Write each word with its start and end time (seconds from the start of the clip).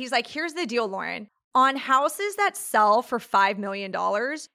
He's 0.00 0.12
like, 0.12 0.26
here's 0.26 0.54
the 0.54 0.64
deal, 0.64 0.88
Lauren. 0.88 1.28
On 1.54 1.76
houses 1.76 2.36
that 2.36 2.56
sell 2.56 3.02
for 3.02 3.18
$5 3.18 3.58
million, 3.58 3.94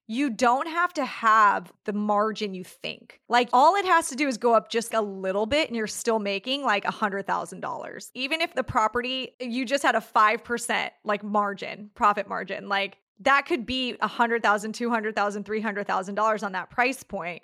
you 0.08 0.30
don't 0.32 0.68
have 0.68 0.92
to 0.94 1.06
have 1.06 1.72
the 1.84 1.94
margin 1.94 2.56
you 2.56 2.64
think. 2.64 3.20
Like, 3.30 3.50
all 3.54 3.76
it 3.76 3.86
has 3.86 4.10
to 4.10 4.16
do 4.16 4.28
is 4.28 4.40
go 4.40 4.56
up 4.56 4.72
just 4.72 4.96
a 4.96 5.02
little 5.02 5.46
bit 5.46 5.68
and 5.68 5.76
you're 5.76 5.86
still 5.86 6.18
making 6.18 6.64
like 6.64 6.84
$100,000. 6.84 8.12
Even 8.16 8.42
if 8.42 8.56
the 8.56 8.64
property, 8.64 9.36
you 9.40 9.66
just 9.66 9.84
had 9.84 9.94
a 9.94 10.00
5% 10.00 10.90
like 11.04 11.24
margin, 11.24 11.92
profit 11.94 12.28
margin, 12.28 12.68
like 12.68 12.98
that 13.20 13.46
could 13.46 13.68
be 13.68 13.96
$100,000, 14.02 14.42
$200,000, 14.42 15.14
$300,000 15.14 16.44
on 16.44 16.52
that 16.54 16.72
price 16.72 17.04
point. 17.04 17.44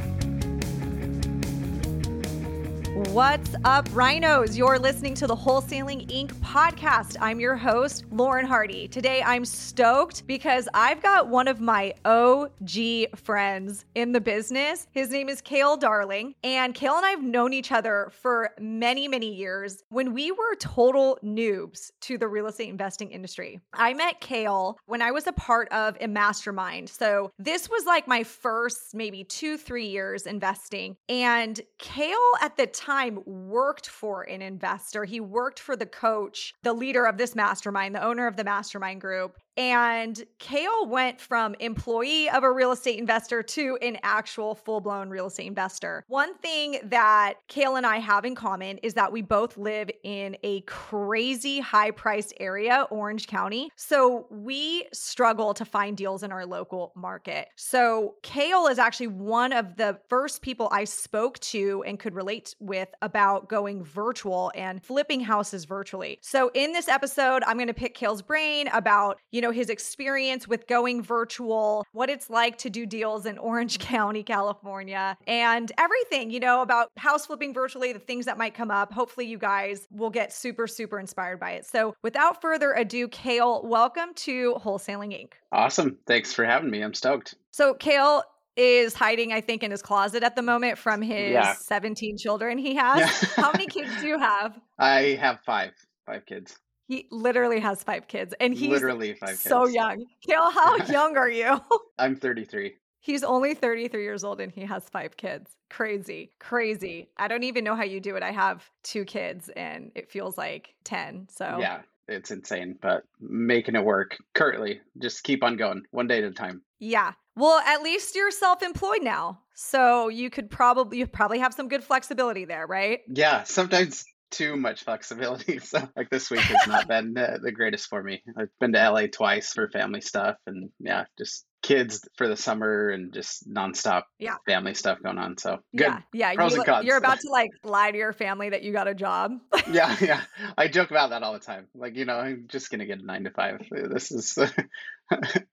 What's 3.09 3.55
up, 3.65 3.89
rhinos? 3.93 4.55
You're 4.55 4.77
listening 4.77 5.15
to 5.15 5.27
the 5.27 5.35
Wholesaling 5.35 6.07
Inc. 6.07 6.33
podcast. 6.35 7.17
I'm 7.19 7.39
your 7.39 7.55
host, 7.55 8.05
Lauren 8.11 8.45
Hardy. 8.45 8.87
Today, 8.87 9.23
I'm 9.25 9.43
stoked 9.43 10.27
because 10.27 10.69
I've 10.75 11.01
got 11.01 11.27
one 11.27 11.47
of 11.47 11.59
my 11.59 11.95
OG 12.05 13.17
friends 13.17 13.85
in 13.95 14.11
the 14.11 14.21
business. 14.21 14.87
His 14.91 15.09
name 15.09 15.29
is 15.29 15.41
Kale 15.41 15.77
Darling, 15.77 16.35
and 16.43 16.75
Kale 16.75 16.95
and 16.95 17.05
I 17.05 17.09
have 17.09 17.23
known 17.23 17.53
each 17.53 17.71
other 17.71 18.11
for 18.21 18.51
many, 18.59 19.07
many 19.07 19.33
years 19.33 19.83
when 19.89 20.13
we 20.13 20.31
were 20.31 20.55
total 20.59 21.17
noobs 21.23 21.91
to 22.01 22.19
the 22.19 22.27
real 22.27 22.45
estate 22.45 22.69
investing 22.69 23.09
industry. 23.09 23.59
I 23.73 23.95
met 23.95 24.21
Kale 24.21 24.77
when 24.85 25.01
I 25.01 25.09
was 25.09 25.25
a 25.25 25.33
part 25.33 25.67
of 25.69 25.97
a 25.99 26.07
mastermind. 26.07 26.87
So, 26.87 27.31
this 27.39 27.67
was 27.67 27.83
like 27.85 28.07
my 28.07 28.23
first 28.23 28.93
maybe 28.93 29.23
two, 29.23 29.57
three 29.57 29.87
years 29.87 30.27
investing. 30.27 30.97
And 31.09 31.59
Kale 31.79 32.15
at 32.41 32.57
the 32.57 32.67
time, 32.67 32.90
time 32.91 33.19
worked 33.25 33.87
for 33.87 34.23
an 34.23 34.41
investor. 34.41 35.05
He 35.05 35.19
worked 35.19 35.59
for 35.59 35.75
the 35.75 35.85
coach, 35.85 36.53
the 36.63 36.73
leader 36.73 37.05
of 37.05 37.17
this 37.17 37.35
mastermind, 37.35 37.95
the 37.95 38.03
owner 38.03 38.27
of 38.27 38.35
the 38.35 38.43
mastermind 38.43 38.99
group. 38.99 39.37
And 39.57 40.23
Kale 40.39 40.85
went 40.87 41.19
from 41.19 41.55
employee 41.59 42.29
of 42.29 42.43
a 42.43 42.51
real 42.51 42.71
estate 42.71 42.97
investor 42.97 43.43
to 43.43 43.77
an 43.81 43.97
actual 44.03 44.55
full 44.55 44.79
blown 44.79 45.09
real 45.09 45.27
estate 45.27 45.47
investor. 45.47 46.03
One 46.07 46.37
thing 46.37 46.79
that 46.85 47.33
Kale 47.47 47.75
and 47.75 47.85
I 47.85 47.97
have 47.97 48.25
in 48.25 48.35
common 48.35 48.77
is 48.79 48.93
that 48.93 49.11
we 49.11 49.21
both 49.21 49.57
live 49.57 49.89
in 50.03 50.37
a 50.43 50.61
crazy 50.61 51.59
high 51.59 51.91
priced 51.91 52.33
area, 52.39 52.87
Orange 52.89 53.27
County. 53.27 53.69
So 53.75 54.27
we 54.29 54.87
struggle 54.93 55.53
to 55.53 55.65
find 55.65 55.97
deals 55.97 56.23
in 56.23 56.31
our 56.31 56.45
local 56.45 56.93
market. 56.95 57.49
So 57.57 58.15
Kale 58.23 58.67
is 58.67 58.79
actually 58.79 59.07
one 59.07 59.51
of 59.51 59.75
the 59.75 59.99
first 60.09 60.41
people 60.41 60.69
I 60.71 60.85
spoke 60.85 61.39
to 61.39 61.83
and 61.85 61.99
could 61.99 62.15
relate 62.15 62.55
with 62.59 62.89
about 63.01 63.49
going 63.49 63.83
virtual 63.83 64.51
and 64.55 64.81
flipping 64.83 65.19
houses 65.19 65.65
virtually. 65.65 66.19
So 66.21 66.51
in 66.53 66.71
this 66.71 66.87
episode, 66.87 67.43
I'm 67.45 67.57
going 67.57 67.67
to 67.67 67.73
pick 67.73 67.95
Kale's 67.95 68.21
brain 68.21 68.67
about, 68.69 69.19
you 69.31 69.40
you 69.41 69.47
know, 69.47 69.51
his 69.51 69.71
experience 69.71 70.47
with 70.47 70.67
going 70.67 71.01
virtual, 71.01 71.83
what 71.93 72.11
it's 72.11 72.29
like 72.29 72.59
to 72.59 72.69
do 72.69 72.85
deals 72.85 73.25
in 73.25 73.39
Orange 73.39 73.79
County, 73.79 74.21
California, 74.21 75.17
and 75.25 75.71
everything, 75.79 76.29
you 76.29 76.39
know, 76.39 76.61
about 76.61 76.91
house 76.97 77.25
flipping 77.25 77.51
virtually, 77.51 77.91
the 77.91 77.97
things 77.97 78.25
that 78.25 78.37
might 78.37 78.53
come 78.53 78.69
up. 78.69 78.93
Hopefully, 78.93 79.25
you 79.25 79.39
guys 79.39 79.87
will 79.89 80.11
get 80.11 80.31
super, 80.31 80.67
super 80.67 80.99
inspired 80.99 81.39
by 81.39 81.53
it. 81.53 81.65
So, 81.65 81.95
without 82.03 82.39
further 82.39 82.73
ado, 82.73 83.07
Kale, 83.07 83.63
welcome 83.63 84.13
to 84.17 84.53
Wholesaling 84.63 85.11
Inc. 85.11 85.31
Awesome. 85.51 85.97
Thanks 86.05 86.31
for 86.31 86.45
having 86.45 86.69
me. 86.69 86.83
I'm 86.83 86.93
stoked. 86.93 87.33
So, 87.49 87.73
Kale, 87.73 88.21
is 88.55 88.93
hiding, 88.93 89.33
I 89.33 89.41
think, 89.41 89.63
in 89.63 89.71
his 89.71 89.81
closet 89.81 90.21
at 90.21 90.35
the 90.35 90.43
moment 90.43 90.77
from 90.77 91.01
his 91.01 91.31
yeah. 91.31 91.55
17 91.55 92.15
children 92.19 92.59
he 92.59 92.75
has. 92.75 92.99
Yeah. 92.99 93.29
How 93.43 93.51
many 93.53 93.65
kids 93.65 93.89
do 94.01 94.05
you 94.05 94.19
have? 94.19 94.59
I 94.77 95.17
have 95.19 95.39
five, 95.39 95.71
five 96.05 96.27
kids. 96.27 96.59
He 96.91 97.07
literally 97.09 97.61
has 97.61 97.81
five 97.83 98.09
kids, 98.09 98.33
and 98.41 98.53
he's 98.53 98.67
literally 98.67 99.13
five 99.13 99.37
so 99.37 99.65
young. 99.65 100.03
Kale, 100.27 100.51
how 100.51 100.75
young 100.91 101.15
are 101.15 101.29
you? 101.29 101.57
I'm 101.97 102.17
33. 102.17 102.73
He's 102.99 103.23
only 103.23 103.53
33 103.53 104.03
years 104.03 104.25
old 104.25 104.41
and 104.41 104.51
he 104.51 104.65
has 104.65 104.89
five 104.89 105.15
kids. 105.15 105.55
Crazy, 105.69 106.33
crazy. 106.37 107.07
I 107.15 107.29
don't 107.29 107.43
even 107.43 107.63
know 107.63 107.75
how 107.75 107.85
you 107.85 108.01
do 108.01 108.17
it. 108.17 108.23
I 108.23 108.31
have 108.31 108.69
two 108.83 109.05
kids 109.05 109.47
and 109.55 109.93
it 109.95 110.11
feels 110.11 110.37
like 110.37 110.75
10. 110.83 111.29
So, 111.31 111.59
yeah, 111.61 111.83
it's 112.09 112.29
insane, 112.29 112.77
but 112.81 113.03
making 113.21 113.75
it 113.75 113.85
work 113.85 114.17
currently. 114.33 114.81
Just 115.01 115.23
keep 115.23 115.45
on 115.45 115.55
going 115.55 115.83
one 115.91 116.07
day 116.07 116.17
at 116.17 116.25
a 116.25 116.31
time. 116.31 116.61
Yeah. 116.79 117.13
Well, 117.37 117.59
at 117.59 117.81
least 117.81 118.15
you're 118.15 118.31
self-employed 118.31 119.01
now. 119.01 119.39
So 119.53 120.09
you 120.09 120.29
could 120.29 120.49
probably 120.49 120.97
you 120.97 121.07
probably 121.07 121.39
have 121.39 121.53
some 121.53 121.69
good 121.69 121.85
flexibility 121.85 122.43
there, 122.43 122.67
right? 122.67 122.99
Yeah, 123.07 123.43
sometimes 123.43 124.03
too 124.31 124.55
much 124.55 124.83
flexibility. 124.83 125.59
So 125.71 125.87
like 125.95 126.09
this 126.09 126.31
week 126.31 126.41
has 126.41 126.67
not 126.67 126.87
been 126.87 127.17
uh, 127.17 127.37
the 127.41 127.51
greatest 127.51 127.87
for 127.87 128.01
me. 128.01 128.23
I've 128.37 128.49
been 128.59 128.73
to 128.73 128.89
LA 128.89 129.07
twice 129.11 129.53
for 129.53 129.69
family 129.69 130.01
stuff 130.01 130.37
and 130.47 130.69
yeah, 130.79 131.05
just 131.17 131.45
kids 131.61 132.07
for 132.17 132.27
the 132.27 132.35
summer 132.35 132.89
and 132.89 133.13
just 133.13 133.47
nonstop 133.47 134.03
yeah. 134.17 134.35
family 134.47 134.73
stuff 134.73 134.97
going 135.03 135.17
on. 135.17 135.37
So 135.37 135.59
good. 135.75 135.87
Yeah, 135.87 136.01
yeah. 136.13 136.33
Pros 136.33 136.55
you, 136.55 136.63
You're 136.83 136.97
about 136.97 137.19
to 137.21 137.29
like 137.29 137.51
lie 137.63 137.91
to 137.91 137.97
your 137.97 138.13
family 138.13 138.49
that 138.49 138.63
you 138.63 138.73
got 138.73 138.87
a 138.87 138.95
job. 138.95 139.33
yeah, 139.71 139.95
yeah. 140.01 140.21
I 140.57 140.67
joke 140.67 140.91
about 140.91 141.11
that 141.11 141.23
all 141.23 141.33
the 141.33 141.39
time. 141.39 141.67
Like 141.75 141.95
you 141.95 142.05
know, 142.05 142.17
I'm 142.17 142.45
just 142.47 142.71
gonna 142.71 142.85
get 142.85 142.99
a 142.99 143.05
nine 143.05 143.23
to 143.25 143.31
five. 143.31 143.61
This 143.69 144.11
is 144.11 144.37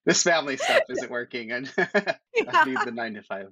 this 0.07 0.23
family 0.23 0.57
stuff 0.57 0.83
isn't 0.89 1.11
working, 1.11 1.53
and 1.53 1.71
I 1.77 2.65
need 2.65 2.79
the 2.85 2.93
nine 2.93 3.15
to 3.15 3.23
five. 3.23 3.49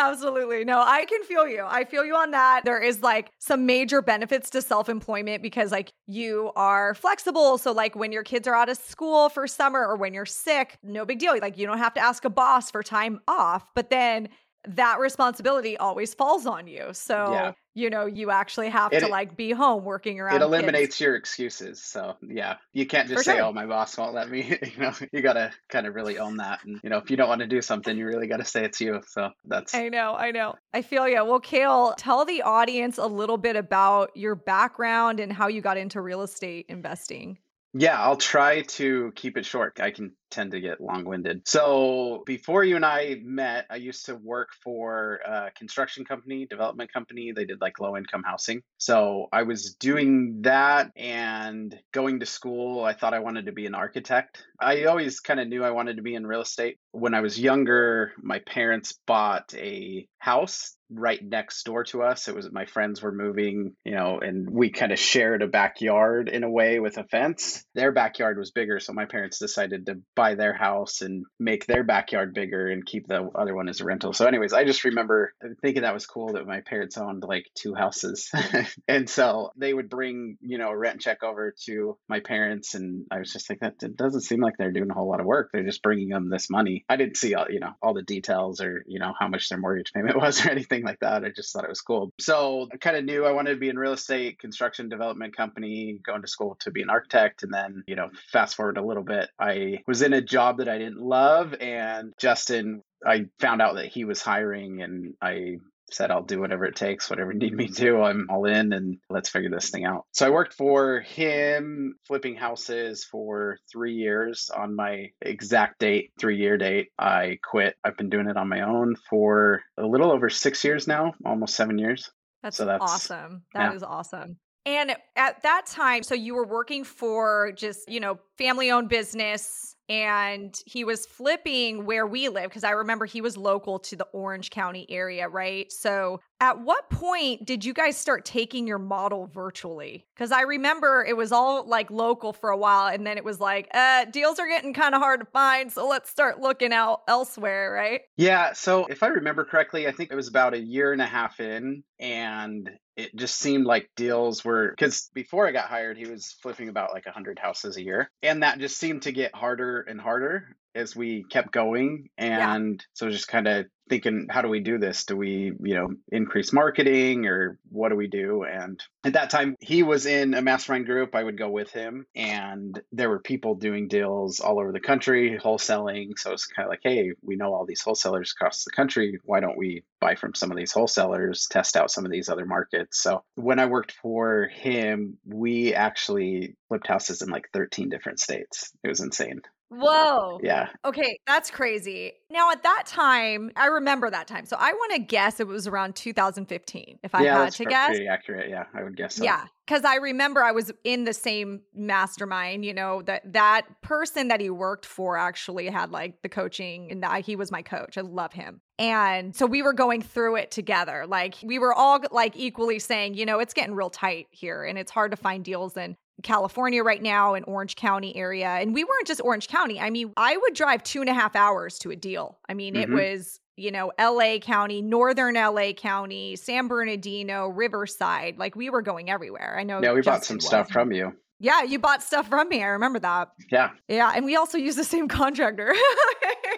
Absolutely. 0.00 0.64
No, 0.64 0.80
I 0.80 1.04
can 1.06 1.22
feel 1.24 1.46
you. 1.48 1.64
I 1.66 1.84
feel 1.84 2.04
you 2.04 2.14
on 2.14 2.30
that. 2.30 2.62
There 2.64 2.80
is 2.80 3.02
like 3.02 3.30
some 3.40 3.66
major 3.66 4.00
benefits 4.00 4.48
to 4.50 4.62
self 4.62 4.88
employment 4.88 5.42
because, 5.42 5.72
like, 5.72 5.92
you 6.06 6.52
are 6.54 6.94
flexible. 6.94 7.58
So, 7.58 7.72
like, 7.72 7.96
when 7.96 8.12
your 8.12 8.22
kids 8.22 8.46
are 8.46 8.54
out 8.54 8.68
of 8.68 8.76
school 8.78 9.28
for 9.28 9.46
summer 9.48 9.84
or 9.84 9.96
when 9.96 10.14
you're 10.14 10.24
sick, 10.26 10.78
no 10.84 11.04
big 11.04 11.18
deal. 11.18 11.36
Like, 11.40 11.58
you 11.58 11.66
don't 11.66 11.78
have 11.78 11.94
to 11.94 12.00
ask 12.00 12.24
a 12.24 12.30
boss 12.30 12.70
for 12.70 12.82
time 12.82 13.20
off. 13.26 13.66
But 13.74 13.90
then 13.90 14.28
that 14.76 14.98
responsibility 15.00 15.76
always 15.76 16.14
falls 16.14 16.46
on 16.46 16.66
you. 16.66 16.88
So, 16.92 17.32
yeah. 17.32 17.52
you 17.74 17.90
know, 17.90 18.06
you 18.06 18.30
actually 18.30 18.68
have 18.68 18.92
it, 18.92 19.00
to 19.00 19.08
like 19.08 19.36
be 19.36 19.52
home 19.52 19.84
working 19.84 20.20
around. 20.20 20.36
It 20.36 20.42
eliminates 20.42 20.96
kids. 20.96 21.00
your 21.00 21.16
excuses. 21.16 21.82
So, 21.82 22.16
yeah, 22.22 22.56
you 22.72 22.86
can't 22.86 23.08
just 23.08 23.20
For 23.20 23.24
say, 23.24 23.36
sure. 23.36 23.44
"Oh, 23.44 23.52
my 23.52 23.66
boss 23.66 23.96
won't 23.96 24.14
let 24.14 24.30
me." 24.30 24.58
you 24.62 24.80
know, 24.80 24.92
you 25.12 25.22
got 25.22 25.34
to 25.34 25.50
kind 25.68 25.86
of 25.86 25.94
really 25.94 26.18
own 26.18 26.36
that. 26.36 26.64
And 26.64 26.80
you 26.82 26.90
know, 26.90 26.98
if 26.98 27.10
you 27.10 27.16
don't 27.16 27.28
want 27.28 27.40
to 27.40 27.46
do 27.46 27.62
something, 27.62 27.96
you 27.96 28.06
really 28.06 28.26
got 28.26 28.38
to 28.38 28.44
say 28.44 28.64
it's 28.64 28.80
you. 28.80 29.00
So 29.08 29.30
that's. 29.44 29.74
I 29.74 29.88
know, 29.88 30.14
I 30.14 30.30
know, 30.30 30.54
I 30.74 30.82
feel 30.82 31.08
you. 31.08 31.24
Well, 31.24 31.40
Kale, 31.40 31.94
tell 31.96 32.24
the 32.24 32.42
audience 32.42 32.98
a 32.98 33.06
little 33.06 33.38
bit 33.38 33.56
about 33.56 34.16
your 34.16 34.34
background 34.34 35.20
and 35.20 35.32
how 35.32 35.48
you 35.48 35.60
got 35.60 35.76
into 35.76 36.00
real 36.00 36.22
estate 36.22 36.66
investing. 36.68 37.38
Yeah, 37.74 38.00
I'll 38.00 38.16
try 38.16 38.62
to 38.62 39.12
keep 39.14 39.36
it 39.36 39.44
short. 39.44 39.78
I 39.78 39.90
can 39.90 40.12
tend 40.30 40.52
to 40.52 40.60
get 40.60 40.80
long 40.80 41.04
winded. 41.04 41.46
So 41.46 42.22
before 42.26 42.64
you 42.64 42.76
and 42.76 42.84
I 42.84 43.16
met, 43.22 43.66
I 43.70 43.76
used 43.76 44.06
to 44.06 44.14
work 44.14 44.48
for 44.62 45.20
a 45.26 45.50
construction 45.56 46.04
company, 46.04 46.46
development 46.46 46.92
company. 46.92 47.32
They 47.34 47.44
did 47.44 47.60
like 47.60 47.80
low 47.80 47.96
income 47.96 48.22
housing. 48.24 48.62
So 48.78 49.28
I 49.32 49.42
was 49.42 49.74
doing 49.78 50.42
that 50.42 50.90
and 50.96 51.74
going 51.92 52.20
to 52.20 52.26
school. 52.26 52.84
I 52.84 52.94
thought 52.94 53.14
I 53.14 53.20
wanted 53.20 53.46
to 53.46 53.52
be 53.52 53.66
an 53.66 53.74
architect. 53.74 54.44
I 54.60 54.84
always 54.84 55.20
kind 55.20 55.40
of 55.40 55.48
knew 55.48 55.64
I 55.64 55.70
wanted 55.70 55.96
to 55.96 56.02
be 56.02 56.14
in 56.14 56.26
real 56.26 56.42
estate. 56.42 56.78
When 56.92 57.14
I 57.14 57.20
was 57.20 57.38
younger, 57.38 58.12
my 58.20 58.40
parents 58.40 58.98
bought 59.06 59.54
a 59.54 60.06
house 60.18 60.74
right 60.90 61.20
next 61.22 61.64
door 61.64 61.84
to 61.84 62.02
us. 62.02 62.28
It 62.28 62.34
was 62.34 62.50
my 62.50 62.64
friends 62.64 63.02
were 63.02 63.12
moving, 63.12 63.74
you 63.84 63.94
know, 63.94 64.18
and 64.20 64.48
we 64.50 64.70
kind 64.70 64.90
of 64.90 64.98
shared 64.98 65.42
a 65.42 65.46
backyard 65.46 66.28
in 66.28 66.44
a 66.44 66.50
way 66.50 66.80
with 66.80 66.96
a 66.96 67.04
fence. 67.04 67.64
Their 67.74 67.92
backyard 67.92 68.38
was 68.38 68.50
bigger, 68.50 68.80
so 68.80 68.92
my 68.92 69.04
parents 69.04 69.38
decided 69.38 69.86
to 69.86 70.00
buy 70.18 70.34
their 70.34 70.52
house 70.52 71.00
and 71.00 71.24
make 71.38 71.64
their 71.66 71.84
backyard 71.84 72.34
bigger 72.34 72.66
and 72.66 72.84
keep 72.84 73.06
the 73.06 73.30
other 73.36 73.54
one 73.54 73.68
as 73.68 73.80
a 73.80 73.84
rental. 73.84 74.12
So, 74.12 74.26
anyways, 74.26 74.52
I 74.52 74.64
just 74.64 74.82
remember 74.82 75.32
thinking 75.62 75.82
that 75.82 75.94
was 75.94 76.06
cool 76.06 76.32
that 76.32 76.44
my 76.44 76.60
parents 76.60 76.98
owned 76.98 77.22
like 77.22 77.46
two 77.54 77.72
houses. 77.72 78.28
and 78.88 79.08
so 79.08 79.52
they 79.56 79.72
would 79.72 79.88
bring, 79.88 80.36
you 80.40 80.58
know, 80.58 80.70
a 80.70 80.76
rent 80.76 81.00
check 81.00 81.22
over 81.22 81.54
to 81.66 81.96
my 82.08 82.18
parents. 82.18 82.74
And 82.74 83.06
I 83.12 83.20
was 83.20 83.32
just 83.32 83.48
like, 83.48 83.60
that 83.60 83.74
it 83.80 83.96
doesn't 83.96 84.22
seem 84.22 84.40
like 84.40 84.54
they're 84.58 84.72
doing 84.72 84.90
a 84.90 84.94
whole 84.94 85.08
lot 85.08 85.20
of 85.20 85.26
work. 85.26 85.50
They're 85.52 85.62
just 85.62 85.84
bringing 85.84 86.08
them 86.08 86.30
this 86.30 86.50
money. 86.50 86.84
I 86.88 86.96
didn't 86.96 87.16
see 87.16 87.36
all, 87.36 87.46
you 87.48 87.60
know, 87.60 87.74
all 87.80 87.94
the 87.94 88.02
details 88.02 88.60
or, 88.60 88.82
you 88.88 88.98
know, 88.98 89.12
how 89.16 89.28
much 89.28 89.48
their 89.48 89.58
mortgage 89.58 89.92
payment 89.92 90.16
was 90.20 90.44
or 90.44 90.50
anything 90.50 90.82
like 90.82 90.98
that. 90.98 91.24
I 91.24 91.28
just 91.30 91.52
thought 91.52 91.64
it 91.64 91.70
was 91.70 91.80
cool. 91.80 92.12
So 92.18 92.66
I 92.72 92.76
kind 92.78 92.96
of 92.96 93.04
knew 93.04 93.24
I 93.24 93.30
wanted 93.30 93.54
to 93.54 93.60
be 93.60 93.68
in 93.68 93.78
real 93.78 93.92
estate, 93.92 94.40
construction 94.40 94.88
development 94.88 95.36
company, 95.36 96.00
going 96.04 96.22
to 96.22 96.28
school 96.28 96.56
to 96.62 96.72
be 96.72 96.82
an 96.82 96.90
architect. 96.90 97.44
And 97.44 97.54
then, 97.54 97.84
you 97.86 97.94
know, 97.94 98.10
fast 98.32 98.56
forward 98.56 98.78
a 98.78 98.84
little 98.84 99.04
bit, 99.04 99.28
I 99.38 99.78
was 99.86 100.02
in 100.02 100.07
in 100.08 100.14
a 100.14 100.22
job 100.22 100.58
that 100.58 100.68
I 100.68 100.78
didn't 100.78 101.00
love. 101.02 101.54
And 101.60 102.14
Justin, 102.18 102.82
I 103.06 103.26
found 103.38 103.60
out 103.60 103.76
that 103.76 103.86
he 103.86 104.04
was 104.04 104.22
hiring 104.22 104.80
and 104.80 105.14
I 105.22 105.58
said 105.90 106.10
I'll 106.10 106.22
do 106.22 106.40
whatever 106.40 106.64
it 106.64 106.76
takes, 106.76 107.08
whatever 107.10 107.32
you 107.32 107.38
need 107.38 107.54
me 107.54 107.68
to. 107.68 108.02
I'm 108.02 108.28
all 108.30 108.46
in 108.46 108.72
and 108.72 108.98
let's 109.10 109.28
figure 109.28 109.50
this 109.50 109.70
thing 109.70 109.84
out. 109.84 110.06
So 110.12 110.26
I 110.26 110.30
worked 110.30 110.54
for 110.54 111.00
him 111.00 111.96
flipping 112.06 112.36
houses 112.36 113.04
for 113.04 113.58
three 113.70 113.94
years 113.94 114.50
on 114.54 114.74
my 114.74 115.10
exact 115.20 115.78
date, 115.78 116.12
three 116.18 116.38
year 116.38 116.56
date. 116.56 116.88
I 116.98 117.38
quit. 117.42 117.76
I've 117.84 117.96
been 117.96 118.10
doing 118.10 118.28
it 118.28 118.36
on 118.36 118.48
my 118.48 118.62
own 118.62 118.96
for 119.10 119.62
a 119.76 119.86
little 119.86 120.10
over 120.10 120.30
six 120.30 120.64
years 120.64 120.86
now, 120.86 121.14
almost 121.24 121.54
seven 121.54 121.78
years. 121.78 122.10
That's, 122.42 122.56
so 122.56 122.64
that's 122.64 122.82
awesome. 122.82 123.42
That 123.52 123.70
yeah. 123.70 123.76
is 123.76 123.82
awesome. 123.82 124.38
And 124.64 124.94
at 125.16 125.42
that 125.42 125.66
time, 125.66 126.02
so 126.02 126.14
you 126.14 126.34
were 126.34 126.46
working 126.46 126.84
for 126.84 127.52
just, 127.56 127.90
you 127.90 128.00
know, 128.00 128.18
family 128.36 128.70
owned 128.70 128.88
business 128.88 129.74
and 129.88 130.60
he 130.66 130.84
was 130.84 131.06
flipping 131.06 131.86
where 131.86 132.06
we 132.06 132.28
live 132.28 132.44
because 132.44 132.64
I 132.64 132.70
remember 132.70 133.06
he 133.06 133.20
was 133.20 133.36
local 133.36 133.78
to 133.80 133.96
the 133.96 134.06
Orange 134.12 134.50
County 134.50 134.86
area, 134.90 135.28
right? 135.28 135.70
So, 135.72 136.20
at 136.40 136.60
what 136.60 136.88
point 136.90 137.44
did 137.44 137.64
you 137.64 137.72
guys 137.72 137.96
start 137.96 138.24
taking 138.24 138.66
your 138.66 138.78
model 138.78 139.26
virtually? 139.26 140.06
Because 140.14 140.30
I 140.30 140.42
remember 140.42 141.04
it 141.04 141.16
was 141.16 141.32
all 141.32 141.66
like 141.66 141.90
local 141.90 142.32
for 142.32 142.50
a 142.50 142.56
while, 142.56 142.92
and 142.92 143.06
then 143.06 143.18
it 143.18 143.24
was 143.24 143.40
like, 143.40 143.68
uh, 143.74 144.04
deals 144.06 144.38
are 144.38 144.46
getting 144.46 144.72
kind 144.74 144.94
of 144.94 145.00
hard 145.00 145.20
to 145.20 145.26
find, 145.26 145.72
so 145.72 145.88
let's 145.88 146.10
start 146.10 146.40
looking 146.40 146.72
out 146.72 147.02
elsewhere, 147.08 147.72
right? 147.72 148.02
Yeah. 148.16 148.52
So, 148.52 148.86
if 148.86 149.02
I 149.02 149.08
remember 149.08 149.44
correctly, 149.44 149.88
I 149.88 149.92
think 149.92 150.12
it 150.12 150.16
was 150.16 150.28
about 150.28 150.54
a 150.54 150.60
year 150.60 150.92
and 150.92 151.02
a 151.02 151.06
half 151.06 151.40
in, 151.40 151.82
and 151.98 152.70
it 152.98 153.14
just 153.14 153.38
seemed 153.38 153.64
like 153.64 153.88
deals 153.94 154.44
were 154.44 154.70
because 154.70 155.08
before 155.14 155.46
I 155.46 155.52
got 155.52 155.68
hired, 155.68 155.96
he 155.96 156.06
was 156.06 156.36
flipping 156.42 156.68
about 156.68 156.92
like 156.92 157.06
100 157.06 157.38
houses 157.38 157.76
a 157.76 157.82
year. 157.82 158.10
And 158.24 158.42
that 158.42 158.58
just 158.58 158.76
seemed 158.76 159.02
to 159.02 159.12
get 159.12 159.34
harder 159.34 159.80
and 159.82 160.00
harder 160.00 160.56
as 160.74 160.94
we 160.94 161.24
kept 161.24 161.52
going. 161.52 162.10
And 162.16 162.74
yeah. 162.80 162.86
so 162.94 163.10
just 163.10 163.28
kind 163.28 163.48
of 163.48 163.66
thinking, 163.88 164.26
how 164.30 164.42
do 164.42 164.48
we 164.48 164.60
do 164.60 164.78
this? 164.78 165.04
Do 165.04 165.16
we, 165.16 165.52
you 165.62 165.74
know, 165.74 165.88
increase 166.12 166.52
marketing 166.52 167.26
or 167.26 167.58
what 167.70 167.88
do 167.88 167.96
we 167.96 168.08
do? 168.08 168.44
And 168.44 168.82
at 169.04 169.14
that 169.14 169.30
time, 169.30 169.56
he 169.60 169.82
was 169.82 170.06
in 170.06 170.34
a 170.34 170.42
mastermind 170.42 170.86
group. 170.86 171.14
I 171.14 171.22
would 171.22 171.38
go 171.38 171.48
with 171.48 171.70
him, 171.70 172.06
and 172.14 172.80
there 172.92 173.08
were 173.08 173.20
people 173.20 173.54
doing 173.54 173.88
deals 173.88 174.40
all 174.40 174.60
over 174.60 174.72
the 174.72 174.80
country, 174.80 175.38
wholesaling. 175.42 176.18
So 176.18 176.32
it's 176.32 176.46
kind 176.46 176.66
of 176.66 176.70
like, 176.70 176.80
hey, 176.82 177.12
we 177.22 177.36
know 177.36 177.54
all 177.54 177.66
these 177.66 177.82
wholesalers 177.82 178.34
across 178.38 178.64
the 178.64 178.70
country. 178.70 179.18
Why 179.24 179.40
don't 179.40 179.58
we 179.58 179.84
buy 180.00 180.14
from 180.14 180.34
some 180.34 180.50
of 180.50 180.56
these 180.56 180.72
wholesalers, 180.72 181.46
test 181.50 181.76
out 181.76 181.90
some 181.90 182.04
of 182.04 182.10
these 182.10 182.28
other 182.28 182.46
markets? 182.46 183.00
So 183.02 183.24
when 183.34 183.58
I 183.58 183.66
worked 183.66 183.92
for 183.92 184.48
him, 184.48 185.18
we 185.24 185.74
actually 185.74 186.56
flipped 186.68 186.86
houses 186.86 187.22
in 187.22 187.30
like 187.30 187.48
13 187.52 187.88
different 187.88 188.20
states. 188.20 188.72
It 188.84 188.88
was 188.88 189.00
insane. 189.00 189.40
Whoa. 189.70 190.40
Yeah. 190.42 190.68
Okay, 190.84 191.18
that's 191.26 191.50
crazy. 191.50 192.12
Now, 192.30 192.50
at 192.50 192.62
that 192.62 192.84
time, 192.86 193.50
I 193.56 193.66
remember 193.66 194.08
that 194.10 194.26
time. 194.26 194.46
So 194.46 194.56
I 194.58 194.72
want 194.72 194.92
to 194.94 194.98
guess 194.98 195.40
it 195.40 195.46
was 195.46 195.66
around 195.66 195.94
2015, 195.94 196.98
if 197.02 197.14
I 197.14 197.22
yeah, 197.22 197.44
had 197.44 197.52
to 197.54 197.64
guess. 197.64 197.88
Pretty 197.90 198.08
accurate. 198.08 198.48
Yeah, 198.48 198.64
I 198.74 198.82
would 198.82 198.96
guess 198.96 199.16
so. 199.16 199.24
Yeah, 199.24 199.44
because 199.66 199.84
I 199.84 199.96
remember 199.96 200.42
I 200.42 200.52
was 200.52 200.72
in 200.84 201.04
the 201.04 201.12
same 201.12 201.60
mastermind. 201.74 202.64
You 202.64 202.72
know 202.74 203.02
that 203.02 203.32
that 203.32 203.66
person 203.82 204.28
that 204.28 204.40
he 204.40 204.48
worked 204.48 204.86
for 204.86 205.18
actually 205.18 205.68
had 205.68 205.90
like 205.90 206.22
the 206.22 206.28
coaching, 206.28 206.90
and 206.90 207.04
I, 207.04 207.20
he 207.20 207.36
was 207.36 207.52
my 207.52 207.62
coach. 207.62 207.98
I 207.98 208.02
love 208.02 208.32
him. 208.32 208.60
And 208.78 209.34
so 209.34 209.44
we 209.44 209.60
were 209.60 209.72
going 209.72 210.02
through 210.02 210.36
it 210.36 210.50
together. 210.50 211.04
Like 211.06 211.34
we 211.42 211.58
were 211.58 211.74
all 211.74 212.00
like 212.12 212.36
equally 212.36 212.78
saying, 212.78 213.14
you 213.14 213.26
know, 213.26 213.40
it's 213.40 213.52
getting 213.52 213.74
real 213.74 213.90
tight 213.90 214.28
here 214.30 214.64
and 214.64 214.78
it's 214.78 214.92
hard 214.92 215.10
to 215.10 215.16
find 215.16 215.44
deals. 215.44 215.76
And 215.76 215.96
California 216.22 216.82
right 216.82 217.02
now 217.02 217.34
in 217.34 217.44
Orange 217.44 217.76
County 217.76 218.14
area. 218.16 218.48
And 218.48 218.74
we 218.74 218.84
weren't 218.84 219.06
just 219.06 219.20
Orange 219.22 219.48
County. 219.48 219.80
I 219.80 219.90
mean, 219.90 220.12
I 220.16 220.36
would 220.36 220.54
drive 220.54 220.82
two 220.82 221.00
and 221.00 221.08
a 221.08 221.14
half 221.14 221.36
hours 221.36 221.78
to 221.80 221.90
a 221.90 221.96
deal. 221.96 222.38
I 222.48 222.54
mean, 222.54 222.74
mm-hmm. 222.74 222.92
it 222.92 223.14
was, 223.14 223.40
you 223.56 223.70
know, 223.70 223.92
LA 224.00 224.38
County, 224.38 224.82
Northern 224.82 225.34
LA 225.34 225.72
County, 225.72 226.36
San 226.36 226.68
Bernardino, 226.68 227.48
Riverside. 227.48 228.38
Like 228.38 228.56
we 228.56 228.70
were 228.70 228.82
going 228.82 229.10
everywhere. 229.10 229.56
I 229.58 229.62
know. 229.62 229.80
Yeah, 229.82 229.92
we 229.92 230.00
Justin 230.00 230.12
bought 230.12 230.24
some 230.24 230.36
was. 230.36 230.46
stuff 230.46 230.70
from 230.70 230.92
you. 230.92 231.14
Yeah, 231.40 231.62
you 231.62 231.78
bought 231.78 232.02
stuff 232.02 232.28
from 232.28 232.48
me. 232.48 232.62
I 232.62 232.66
remember 232.66 232.98
that. 232.98 233.30
Yeah. 233.50 233.70
Yeah. 233.86 234.12
And 234.14 234.24
we 234.24 234.34
also 234.34 234.58
use 234.58 234.74
the 234.74 234.84
same 234.84 235.06
contractor. 235.06 235.72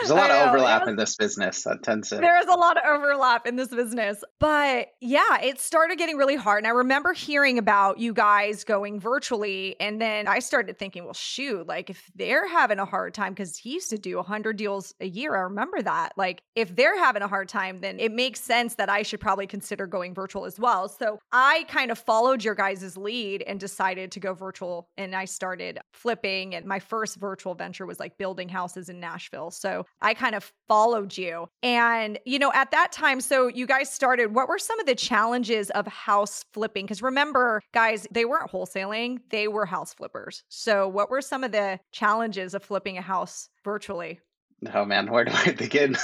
There's 0.00 0.10
a 0.10 0.14
lot 0.14 0.30
of 0.30 0.48
overlap 0.48 0.82
was, 0.82 0.90
in 0.90 0.96
this 0.96 1.16
business. 1.16 1.64
That 1.64 1.82
tends 1.82 2.10
to. 2.10 2.16
There 2.16 2.38
is 2.40 2.46
a 2.46 2.56
lot 2.56 2.76
of 2.76 2.84
overlap 2.86 3.46
in 3.46 3.56
this 3.56 3.68
business. 3.68 4.22
But 4.38 4.88
yeah, 5.00 5.40
it 5.40 5.60
started 5.60 5.98
getting 5.98 6.16
really 6.16 6.36
hard. 6.36 6.64
And 6.64 6.66
I 6.66 6.70
remember 6.70 7.12
hearing 7.12 7.58
about 7.58 7.98
you 7.98 8.12
guys 8.12 8.64
going 8.64 9.00
virtually. 9.00 9.76
And 9.80 10.00
then 10.00 10.28
I 10.28 10.38
started 10.38 10.78
thinking, 10.78 11.04
well, 11.04 11.14
shoot, 11.14 11.66
like 11.66 11.90
if 11.90 12.10
they're 12.14 12.48
having 12.48 12.78
a 12.78 12.84
hard 12.84 13.14
time, 13.14 13.32
because 13.32 13.56
he 13.56 13.74
used 13.74 13.90
to 13.90 13.98
do 13.98 14.16
100 14.16 14.56
deals 14.56 14.94
a 15.00 15.06
year. 15.06 15.36
I 15.36 15.40
remember 15.40 15.82
that. 15.82 16.12
Like 16.16 16.42
if 16.54 16.74
they're 16.74 16.98
having 16.98 17.22
a 17.22 17.28
hard 17.28 17.48
time, 17.48 17.80
then 17.80 17.98
it 17.98 18.12
makes 18.12 18.40
sense 18.40 18.74
that 18.76 18.88
I 18.88 19.02
should 19.02 19.20
probably 19.20 19.46
consider 19.46 19.86
going 19.86 20.14
virtual 20.14 20.44
as 20.44 20.58
well. 20.58 20.88
So 20.88 21.18
I 21.32 21.64
kind 21.68 21.90
of 21.90 21.98
followed 21.98 22.44
your 22.44 22.54
guys' 22.54 22.96
lead 22.96 23.42
and 23.42 23.58
decided 23.58 24.12
to 24.12 24.20
go 24.20 24.34
virtual. 24.34 24.88
And 24.96 25.14
I 25.14 25.24
started 25.24 25.78
flipping. 25.92 26.54
And 26.54 26.66
my 26.66 26.78
first 26.78 27.16
virtual 27.16 27.54
venture 27.54 27.86
was 27.86 28.00
like 28.00 28.18
building 28.18 28.48
houses 28.48 28.88
in 28.88 29.00
Nashville. 29.00 29.50
So 29.50 29.84
I 30.00 30.14
kind 30.14 30.34
of 30.34 30.52
followed 30.68 31.16
you. 31.16 31.48
And, 31.62 32.18
you 32.24 32.38
know, 32.38 32.52
at 32.54 32.70
that 32.70 32.92
time, 32.92 33.20
so 33.20 33.48
you 33.48 33.66
guys 33.66 33.90
started, 33.90 34.34
what 34.34 34.48
were 34.48 34.58
some 34.58 34.78
of 34.80 34.86
the 34.86 34.94
challenges 34.94 35.70
of 35.70 35.86
house 35.86 36.44
flipping? 36.52 36.84
Because 36.84 37.02
remember, 37.02 37.62
guys, 37.72 38.06
they 38.10 38.24
weren't 38.24 38.50
wholesaling, 38.50 39.18
they 39.30 39.48
were 39.48 39.66
house 39.66 39.94
flippers. 39.94 40.44
So, 40.48 40.88
what 40.88 41.10
were 41.10 41.20
some 41.20 41.44
of 41.44 41.52
the 41.52 41.80
challenges 41.92 42.54
of 42.54 42.62
flipping 42.62 42.98
a 42.98 43.02
house 43.02 43.48
virtually? 43.64 44.20
Oh 44.74 44.84
man, 44.84 45.10
where 45.10 45.24
do 45.24 45.32
I 45.32 45.52
begin? 45.58 45.96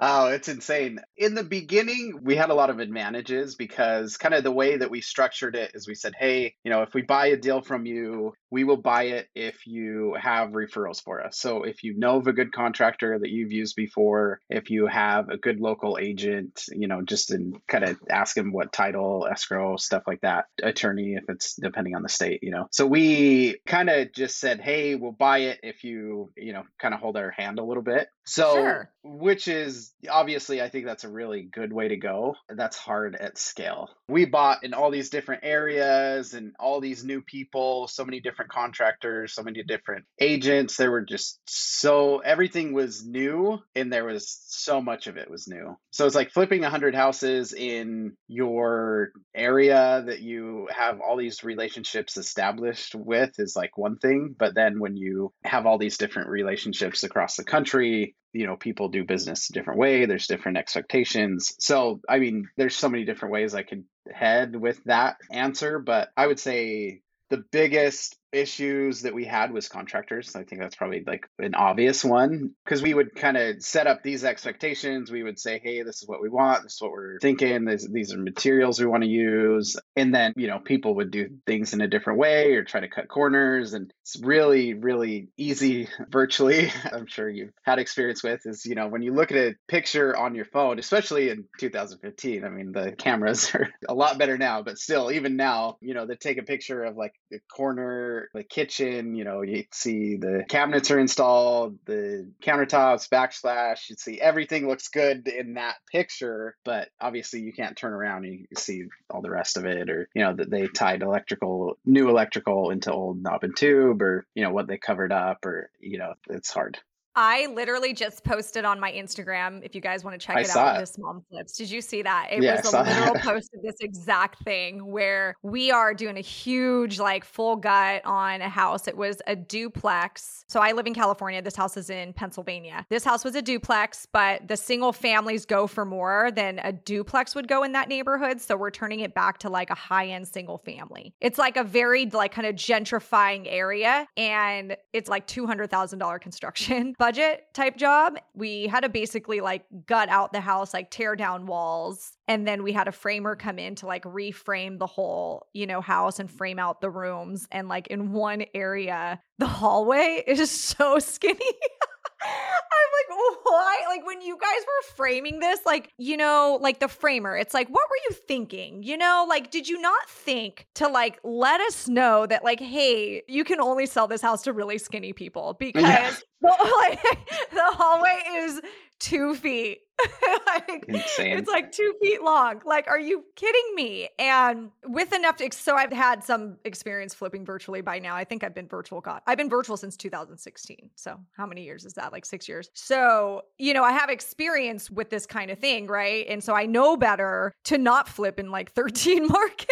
oh, 0.00 0.28
it's 0.28 0.48
insane. 0.48 0.98
In 1.16 1.34
the 1.34 1.44
beginning, 1.44 2.18
we 2.22 2.34
had 2.34 2.50
a 2.50 2.54
lot 2.54 2.70
of 2.70 2.80
advantages 2.80 3.54
because 3.54 4.16
kind 4.16 4.34
of 4.34 4.42
the 4.42 4.50
way 4.50 4.76
that 4.76 4.90
we 4.90 5.00
structured 5.00 5.54
it 5.54 5.70
is 5.74 5.86
we 5.86 5.94
said, 5.94 6.14
hey, 6.18 6.54
you 6.64 6.70
know, 6.70 6.82
if 6.82 6.92
we 6.92 7.02
buy 7.02 7.26
a 7.26 7.36
deal 7.36 7.62
from 7.62 7.86
you, 7.86 8.34
we 8.52 8.64
will 8.64 8.76
buy 8.76 9.04
it 9.04 9.28
if 9.34 9.66
you 9.66 10.14
have 10.20 10.50
referrals 10.50 11.02
for 11.02 11.24
us. 11.24 11.38
So 11.38 11.62
if 11.62 11.82
you 11.82 11.98
know 11.98 12.18
of 12.18 12.26
a 12.26 12.34
good 12.34 12.52
contractor 12.52 13.18
that 13.18 13.30
you've 13.30 13.50
used 13.50 13.74
before, 13.74 14.40
if 14.50 14.68
you 14.68 14.86
have 14.86 15.30
a 15.30 15.38
good 15.38 15.58
local 15.58 15.96
agent, 15.98 16.64
you 16.70 16.86
know, 16.86 17.00
just 17.00 17.32
in 17.32 17.54
kind 17.66 17.82
of 17.82 17.98
ask 18.10 18.36
them 18.36 18.52
what 18.52 18.70
title, 18.70 19.26
escrow, 19.26 19.78
stuff 19.78 20.02
like 20.06 20.20
that, 20.20 20.48
attorney, 20.62 21.14
if 21.14 21.24
it's 21.30 21.56
depending 21.56 21.96
on 21.96 22.02
the 22.02 22.10
state, 22.10 22.40
you 22.42 22.50
know. 22.50 22.68
So 22.72 22.86
we 22.86 23.56
kind 23.66 23.88
of 23.88 24.12
just 24.12 24.38
said, 24.38 24.60
hey, 24.60 24.96
we'll 24.96 25.12
buy 25.12 25.38
it 25.38 25.60
if 25.62 25.82
you, 25.82 26.30
you 26.36 26.52
know, 26.52 26.64
kind 26.78 26.92
of 26.92 27.00
hold 27.00 27.16
our 27.16 27.30
hand 27.30 27.58
a 27.58 27.64
little 27.64 27.82
bit. 27.82 28.08
So, 28.24 28.54
sure. 28.54 28.90
which 29.02 29.48
is 29.48 29.92
obviously, 30.08 30.62
I 30.62 30.68
think 30.68 30.86
that's 30.86 31.04
a 31.04 31.08
really 31.08 31.42
good 31.42 31.72
way 31.72 31.88
to 31.88 31.96
go. 31.96 32.36
That's 32.48 32.76
hard 32.76 33.16
at 33.16 33.36
scale. 33.36 33.90
We 34.08 34.26
bought 34.26 34.64
in 34.64 34.74
all 34.74 34.90
these 34.90 35.10
different 35.10 35.42
areas 35.44 36.34
and 36.34 36.52
all 36.58 36.80
these 36.80 37.04
new 37.04 37.20
people, 37.20 37.88
so 37.88 38.04
many 38.04 38.20
different 38.20 38.52
contractors, 38.52 39.34
so 39.34 39.42
many 39.42 39.62
different 39.64 40.04
agents. 40.20 40.76
There 40.76 40.90
were 40.90 41.04
just 41.04 41.40
so 41.46 42.18
everything 42.18 42.72
was 42.72 43.04
new 43.04 43.58
and 43.74 43.92
there 43.92 44.04
was 44.04 44.28
so 44.46 44.80
much 44.80 45.06
of 45.08 45.16
it 45.16 45.30
was 45.30 45.48
new. 45.48 45.76
So 45.90 46.06
it's 46.06 46.14
like 46.14 46.30
flipping 46.30 46.62
100 46.62 46.94
houses 46.94 47.52
in 47.52 48.16
your 48.28 49.10
area 49.34 50.04
that 50.06 50.20
you 50.20 50.68
have 50.70 51.00
all 51.00 51.16
these 51.16 51.42
relationships 51.42 52.16
established 52.16 52.94
with 52.94 53.38
is 53.38 53.56
like 53.56 53.76
one 53.76 53.98
thing. 53.98 54.34
But 54.38 54.54
then 54.54 54.78
when 54.78 54.96
you 54.96 55.32
have 55.42 55.66
all 55.66 55.78
these 55.78 55.98
different 55.98 56.28
relationships 56.28 57.02
across 57.02 57.36
the 57.36 57.44
country, 57.44 58.11
you 58.32 58.46
know 58.46 58.56
people 58.56 58.88
do 58.88 59.04
business 59.04 59.50
a 59.50 59.52
different 59.52 59.78
way 59.78 60.06
there's 60.06 60.26
different 60.26 60.58
expectations. 60.58 61.54
So 61.58 62.00
i 62.08 62.18
mean 62.18 62.48
there's 62.56 62.76
so 62.76 62.88
many 62.88 63.04
different 63.04 63.32
ways 63.32 63.54
i 63.54 63.62
could 63.62 63.84
head 64.12 64.56
with 64.56 64.82
that 64.84 65.16
answer 65.30 65.78
but 65.78 66.10
i 66.16 66.26
would 66.26 66.40
say 66.40 67.02
the 67.30 67.44
biggest 67.52 68.16
issues 68.32 69.02
that 69.02 69.14
we 69.14 69.24
had 69.24 69.52
was 69.52 69.68
contractors. 69.68 70.34
I 70.34 70.44
think 70.44 70.60
that's 70.60 70.76
probably 70.76 71.04
like 71.06 71.28
an 71.38 71.54
obvious 71.54 72.04
one 72.04 72.52
because 72.64 72.82
we 72.82 72.94
would 72.94 73.14
kind 73.14 73.36
of 73.36 73.62
set 73.62 73.86
up 73.86 74.02
these 74.02 74.24
expectations. 74.24 75.10
We 75.10 75.22
would 75.22 75.38
say, 75.38 75.60
hey, 75.62 75.82
this 75.82 76.02
is 76.02 76.08
what 76.08 76.22
we 76.22 76.28
want. 76.28 76.62
This 76.62 76.74
is 76.74 76.82
what 76.82 76.92
we're 76.92 77.18
thinking. 77.20 77.64
This, 77.64 77.86
these 77.90 78.12
are 78.12 78.18
materials 78.18 78.80
we 78.80 78.86
want 78.86 79.02
to 79.02 79.08
use. 79.08 79.76
And 79.96 80.14
then, 80.14 80.32
you 80.36 80.46
know, 80.46 80.58
people 80.58 80.96
would 80.96 81.10
do 81.10 81.28
things 81.46 81.74
in 81.74 81.80
a 81.80 81.88
different 81.88 82.18
way 82.18 82.54
or 82.54 82.64
try 82.64 82.80
to 82.80 82.88
cut 82.88 83.08
corners. 83.08 83.74
And 83.74 83.92
it's 84.02 84.18
really, 84.20 84.74
really 84.74 85.28
easy 85.36 85.88
virtually. 86.08 86.70
I'm 86.92 87.06
sure 87.06 87.28
you've 87.28 87.52
had 87.62 87.78
experience 87.78 88.22
with 88.22 88.40
is, 88.46 88.64
you 88.64 88.74
know, 88.74 88.88
when 88.88 89.02
you 89.02 89.12
look 89.12 89.30
at 89.30 89.36
a 89.36 89.54
picture 89.68 90.16
on 90.16 90.34
your 90.34 90.46
phone, 90.46 90.78
especially 90.78 91.30
in 91.30 91.44
2015, 91.58 92.44
I 92.44 92.48
mean, 92.48 92.72
the 92.72 92.92
cameras 92.98 93.54
are 93.54 93.68
a 93.88 93.94
lot 93.94 94.18
better 94.18 94.38
now, 94.38 94.62
but 94.62 94.78
still, 94.78 95.10
even 95.10 95.36
now, 95.36 95.76
you 95.80 95.94
know, 95.94 96.06
they 96.06 96.16
take 96.16 96.38
a 96.38 96.42
picture 96.42 96.84
of 96.84 96.96
like 96.96 97.12
a 97.32 97.36
corner 97.54 98.21
the 98.34 98.44
kitchen, 98.44 99.14
you 99.14 99.24
know, 99.24 99.42
you 99.42 99.64
see 99.72 100.16
the 100.16 100.44
cabinets 100.48 100.90
are 100.90 100.98
installed, 100.98 101.78
the 101.86 102.30
countertops, 102.42 103.08
backsplash, 103.08 103.88
you 103.90 103.96
see 103.98 104.20
everything 104.20 104.68
looks 104.68 104.88
good 104.88 105.28
in 105.28 105.54
that 105.54 105.76
picture, 105.90 106.56
but 106.64 106.88
obviously 107.00 107.40
you 107.40 107.52
can't 107.52 107.76
turn 107.76 107.92
around 107.92 108.24
and 108.24 108.46
see 108.56 108.84
all 109.10 109.22
the 109.22 109.30
rest 109.30 109.56
of 109.56 109.64
it 109.64 109.90
or, 109.90 110.08
you 110.14 110.22
know, 110.22 110.34
that 110.34 110.50
they 110.50 110.66
tied 110.68 111.02
electrical, 111.02 111.78
new 111.84 112.08
electrical 112.08 112.70
into 112.70 112.92
old 112.92 113.22
knob 113.22 113.44
and 113.44 113.56
tube 113.56 114.02
or, 114.02 114.26
you 114.34 114.42
know, 114.42 114.50
what 114.50 114.66
they 114.66 114.78
covered 114.78 115.12
up 115.12 115.44
or, 115.44 115.70
you 115.80 115.98
know, 115.98 116.14
it's 116.28 116.52
hard. 116.52 116.78
I 117.14 117.46
literally 117.46 117.92
just 117.92 118.24
posted 118.24 118.64
on 118.64 118.80
my 118.80 118.90
Instagram. 118.90 119.60
If 119.62 119.74
you 119.74 119.80
guys 119.80 120.02
want 120.02 120.18
to 120.18 120.26
check 120.26 120.38
it 120.38 120.56
out, 120.56 120.76
it. 120.76 120.80
this 120.80 120.96
mom 120.98 121.22
flips. 121.28 121.56
Did 121.56 121.70
you 121.70 121.82
see 121.82 122.02
that? 122.02 122.28
It 122.30 122.42
yeah, 122.42 122.56
was 122.56 122.72
a 122.72 122.82
literal 122.82 123.14
post 123.16 123.50
of 123.54 123.62
this 123.62 123.76
exact 123.80 124.42
thing 124.44 124.86
where 124.90 125.34
we 125.42 125.70
are 125.70 125.92
doing 125.92 126.16
a 126.16 126.22
huge, 126.22 126.98
like, 126.98 127.24
full 127.24 127.56
gut 127.56 128.02
on 128.06 128.40
a 128.40 128.48
house. 128.48 128.88
It 128.88 128.96
was 128.96 129.20
a 129.26 129.36
duplex. 129.36 130.44
So 130.48 130.60
I 130.60 130.72
live 130.72 130.86
in 130.86 130.94
California. 130.94 131.42
This 131.42 131.56
house 131.56 131.76
is 131.76 131.90
in 131.90 132.14
Pennsylvania. 132.14 132.86
This 132.88 133.04
house 133.04 133.24
was 133.24 133.34
a 133.34 133.42
duplex, 133.42 134.06
but 134.10 134.48
the 134.48 134.56
single 134.56 134.92
families 134.92 135.44
go 135.44 135.66
for 135.66 135.84
more 135.84 136.30
than 136.34 136.60
a 136.60 136.72
duplex 136.72 137.34
would 137.34 137.48
go 137.48 137.62
in 137.62 137.72
that 137.72 137.88
neighborhood. 137.88 138.40
So 138.40 138.56
we're 138.56 138.70
turning 138.70 139.00
it 139.00 139.14
back 139.14 139.38
to 139.38 139.50
like 139.50 139.68
a 139.68 139.74
high 139.74 140.08
end 140.08 140.28
single 140.28 140.58
family. 140.58 141.14
It's 141.20 141.38
like 141.38 141.58
a 141.58 141.64
very, 141.64 142.06
like, 142.06 142.32
kind 142.32 142.46
of 142.46 142.54
gentrifying 142.54 143.46
area, 143.46 144.08
and 144.16 144.76
it's 144.94 145.10
like 145.10 145.26
two 145.26 145.46
hundred 145.46 145.70
thousand 145.70 145.98
dollar 145.98 146.18
construction 146.22 146.94
budget 147.02 147.52
type 147.52 147.76
job. 147.76 148.16
We 148.32 148.68
had 148.68 148.84
to 148.84 148.88
basically 148.88 149.40
like 149.40 149.64
gut 149.86 150.08
out 150.08 150.32
the 150.32 150.40
house, 150.40 150.72
like 150.72 150.88
tear 150.88 151.16
down 151.16 151.46
walls. 151.46 152.12
And 152.28 152.46
then 152.46 152.62
we 152.62 152.70
had 152.70 152.86
a 152.86 152.92
framer 152.92 153.34
come 153.34 153.58
in 153.58 153.74
to 153.76 153.86
like 153.86 154.04
reframe 154.04 154.78
the 154.78 154.86
whole, 154.86 155.48
you 155.52 155.66
know, 155.66 155.80
house 155.80 156.20
and 156.20 156.30
frame 156.30 156.60
out 156.60 156.80
the 156.80 156.90
rooms. 156.90 157.48
And 157.50 157.68
like 157.68 157.88
in 157.88 158.12
one 158.12 158.44
area, 158.54 159.20
the 159.38 159.48
hallway 159.48 160.22
is 160.28 160.48
so 160.48 161.00
skinny. 161.00 161.40
I'm 162.24 163.16
like, 163.18 163.18
why? 163.44 163.76
Like, 163.88 164.06
when 164.06 164.20
you 164.22 164.36
guys 164.36 164.60
were 164.66 164.94
framing 164.94 165.40
this, 165.40 165.60
like, 165.66 165.92
you 165.98 166.16
know, 166.16 166.58
like 166.60 166.80
the 166.80 166.88
framer, 166.88 167.36
it's 167.36 167.54
like, 167.54 167.68
what 167.68 167.88
were 167.88 167.96
you 168.08 168.16
thinking? 168.28 168.82
You 168.82 168.96
know, 168.96 169.26
like, 169.28 169.50
did 169.50 169.68
you 169.68 169.80
not 169.80 170.08
think 170.08 170.66
to 170.76 170.88
like 170.88 171.18
let 171.24 171.60
us 171.60 171.88
know 171.88 172.26
that, 172.26 172.44
like, 172.44 172.60
hey, 172.60 173.22
you 173.28 173.44
can 173.44 173.60
only 173.60 173.86
sell 173.86 174.06
this 174.06 174.22
house 174.22 174.42
to 174.42 174.52
really 174.52 174.78
skinny 174.78 175.12
people 175.12 175.54
because 175.58 175.82
yeah. 175.82 176.14
the, 176.40 176.48
like, 176.78 177.02
the 177.50 177.76
hallway 177.76 178.20
is 178.36 178.60
two 179.02 179.34
feet. 179.34 179.80
like, 180.46 180.84
Insane. 180.88 181.36
It's 181.36 181.48
like 181.48 181.70
two 181.70 181.94
feet 182.00 182.22
long. 182.22 182.62
Like, 182.64 182.88
are 182.88 182.98
you 182.98 183.24
kidding 183.36 183.74
me? 183.74 184.08
And 184.18 184.70
with 184.86 185.12
enough, 185.12 185.36
to, 185.36 185.48
so 185.52 185.76
I've 185.76 185.92
had 185.92 186.24
some 186.24 186.56
experience 186.64 187.12
flipping 187.12 187.44
virtually 187.44 187.82
by 187.82 187.98
now. 187.98 188.16
I 188.16 188.24
think 188.24 188.42
I've 188.42 188.54
been 188.54 188.68
virtual. 188.68 189.00
God, 189.00 189.20
I've 189.26 189.38
been 189.38 189.50
virtual 189.50 189.76
since 189.76 189.96
2016. 189.96 190.90
So 190.94 191.18
how 191.36 191.46
many 191.46 191.64
years 191.64 191.84
is 191.84 191.94
that? 191.94 192.12
Like 192.12 192.24
six 192.24 192.48
years. 192.48 192.70
So 192.74 193.42
you 193.58 193.74
know, 193.74 193.84
I 193.84 193.92
have 193.92 194.08
experience 194.08 194.90
with 194.90 195.10
this 195.10 195.26
kind 195.26 195.50
of 195.50 195.58
thing, 195.58 195.86
right? 195.86 196.26
And 196.28 196.42
so 196.42 196.54
I 196.54 196.66
know 196.66 196.96
better 196.96 197.52
to 197.64 197.78
not 197.78 198.08
flip 198.08 198.38
in 198.40 198.50
like 198.50 198.72
13 198.74 199.26
markets. 199.26 199.68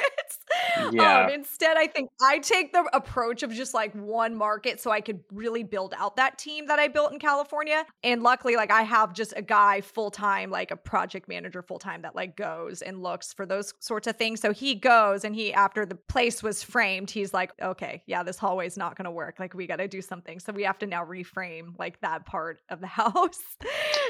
Yeah. 0.92 1.24
Um, 1.24 1.30
instead, 1.30 1.76
I 1.76 1.86
think 1.86 2.10
I 2.20 2.38
take 2.38 2.72
the 2.72 2.88
approach 2.92 3.42
of 3.42 3.52
just 3.52 3.74
like 3.74 3.94
one 3.94 4.34
market 4.34 4.80
so 4.80 4.90
I 4.90 5.00
could 5.00 5.20
really 5.32 5.62
build 5.62 5.94
out 5.96 6.16
that 6.16 6.38
team 6.38 6.66
that 6.66 6.78
I 6.78 6.88
built 6.88 7.12
in 7.12 7.18
California. 7.18 7.84
And 8.02 8.22
luckily, 8.22 8.56
like 8.56 8.70
I 8.70 8.82
have 8.82 9.12
just 9.12 9.32
a 9.36 9.42
guy 9.42 9.80
full 9.80 10.10
time, 10.10 10.50
like 10.50 10.70
a 10.70 10.76
project 10.76 11.28
manager 11.28 11.62
full 11.62 11.78
time 11.78 12.02
that 12.02 12.14
like 12.14 12.36
goes 12.36 12.82
and 12.82 13.02
looks 13.02 13.32
for 13.32 13.46
those 13.46 13.74
sorts 13.78 14.06
of 14.06 14.16
things. 14.16 14.40
So 14.40 14.52
he 14.52 14.74
goes 14.74 15.24
and 15.24 15.34
he, 15.34 15.52
after 15.52 15.86
the 15.86 15.94
place 15.94 16.42
was 16.42 16.62
framed, 16.62 17.10
he's 17.10 17.32
like, 17.32 17.52
okay, 17.60 18.02
yeah, 18.06 18.22
this 18.22 18.38
hallway 18.38 18.66
is 18.66 18.76
not 18.76 18.96
going 18.96 19.04
to 19.04 19.10
work. 19.10 19.36
Like 19.38 19.54
we 19.54 19.66
got 19.66 19.76
to 19.76 19.88
do 19.88 20.02
something. 20.02 20.38
So 20.40 20.52
we 20.52 20.62
have 20.64 20.78
to 20.78 20.86
now 20.86 21.04
reframe 21.04 21.78
like 21.78 22.00
that 22.00 22.26
part 22.26 22.60
of 22.68 22.80
the 22.80 22.86
house. 23.00 23.40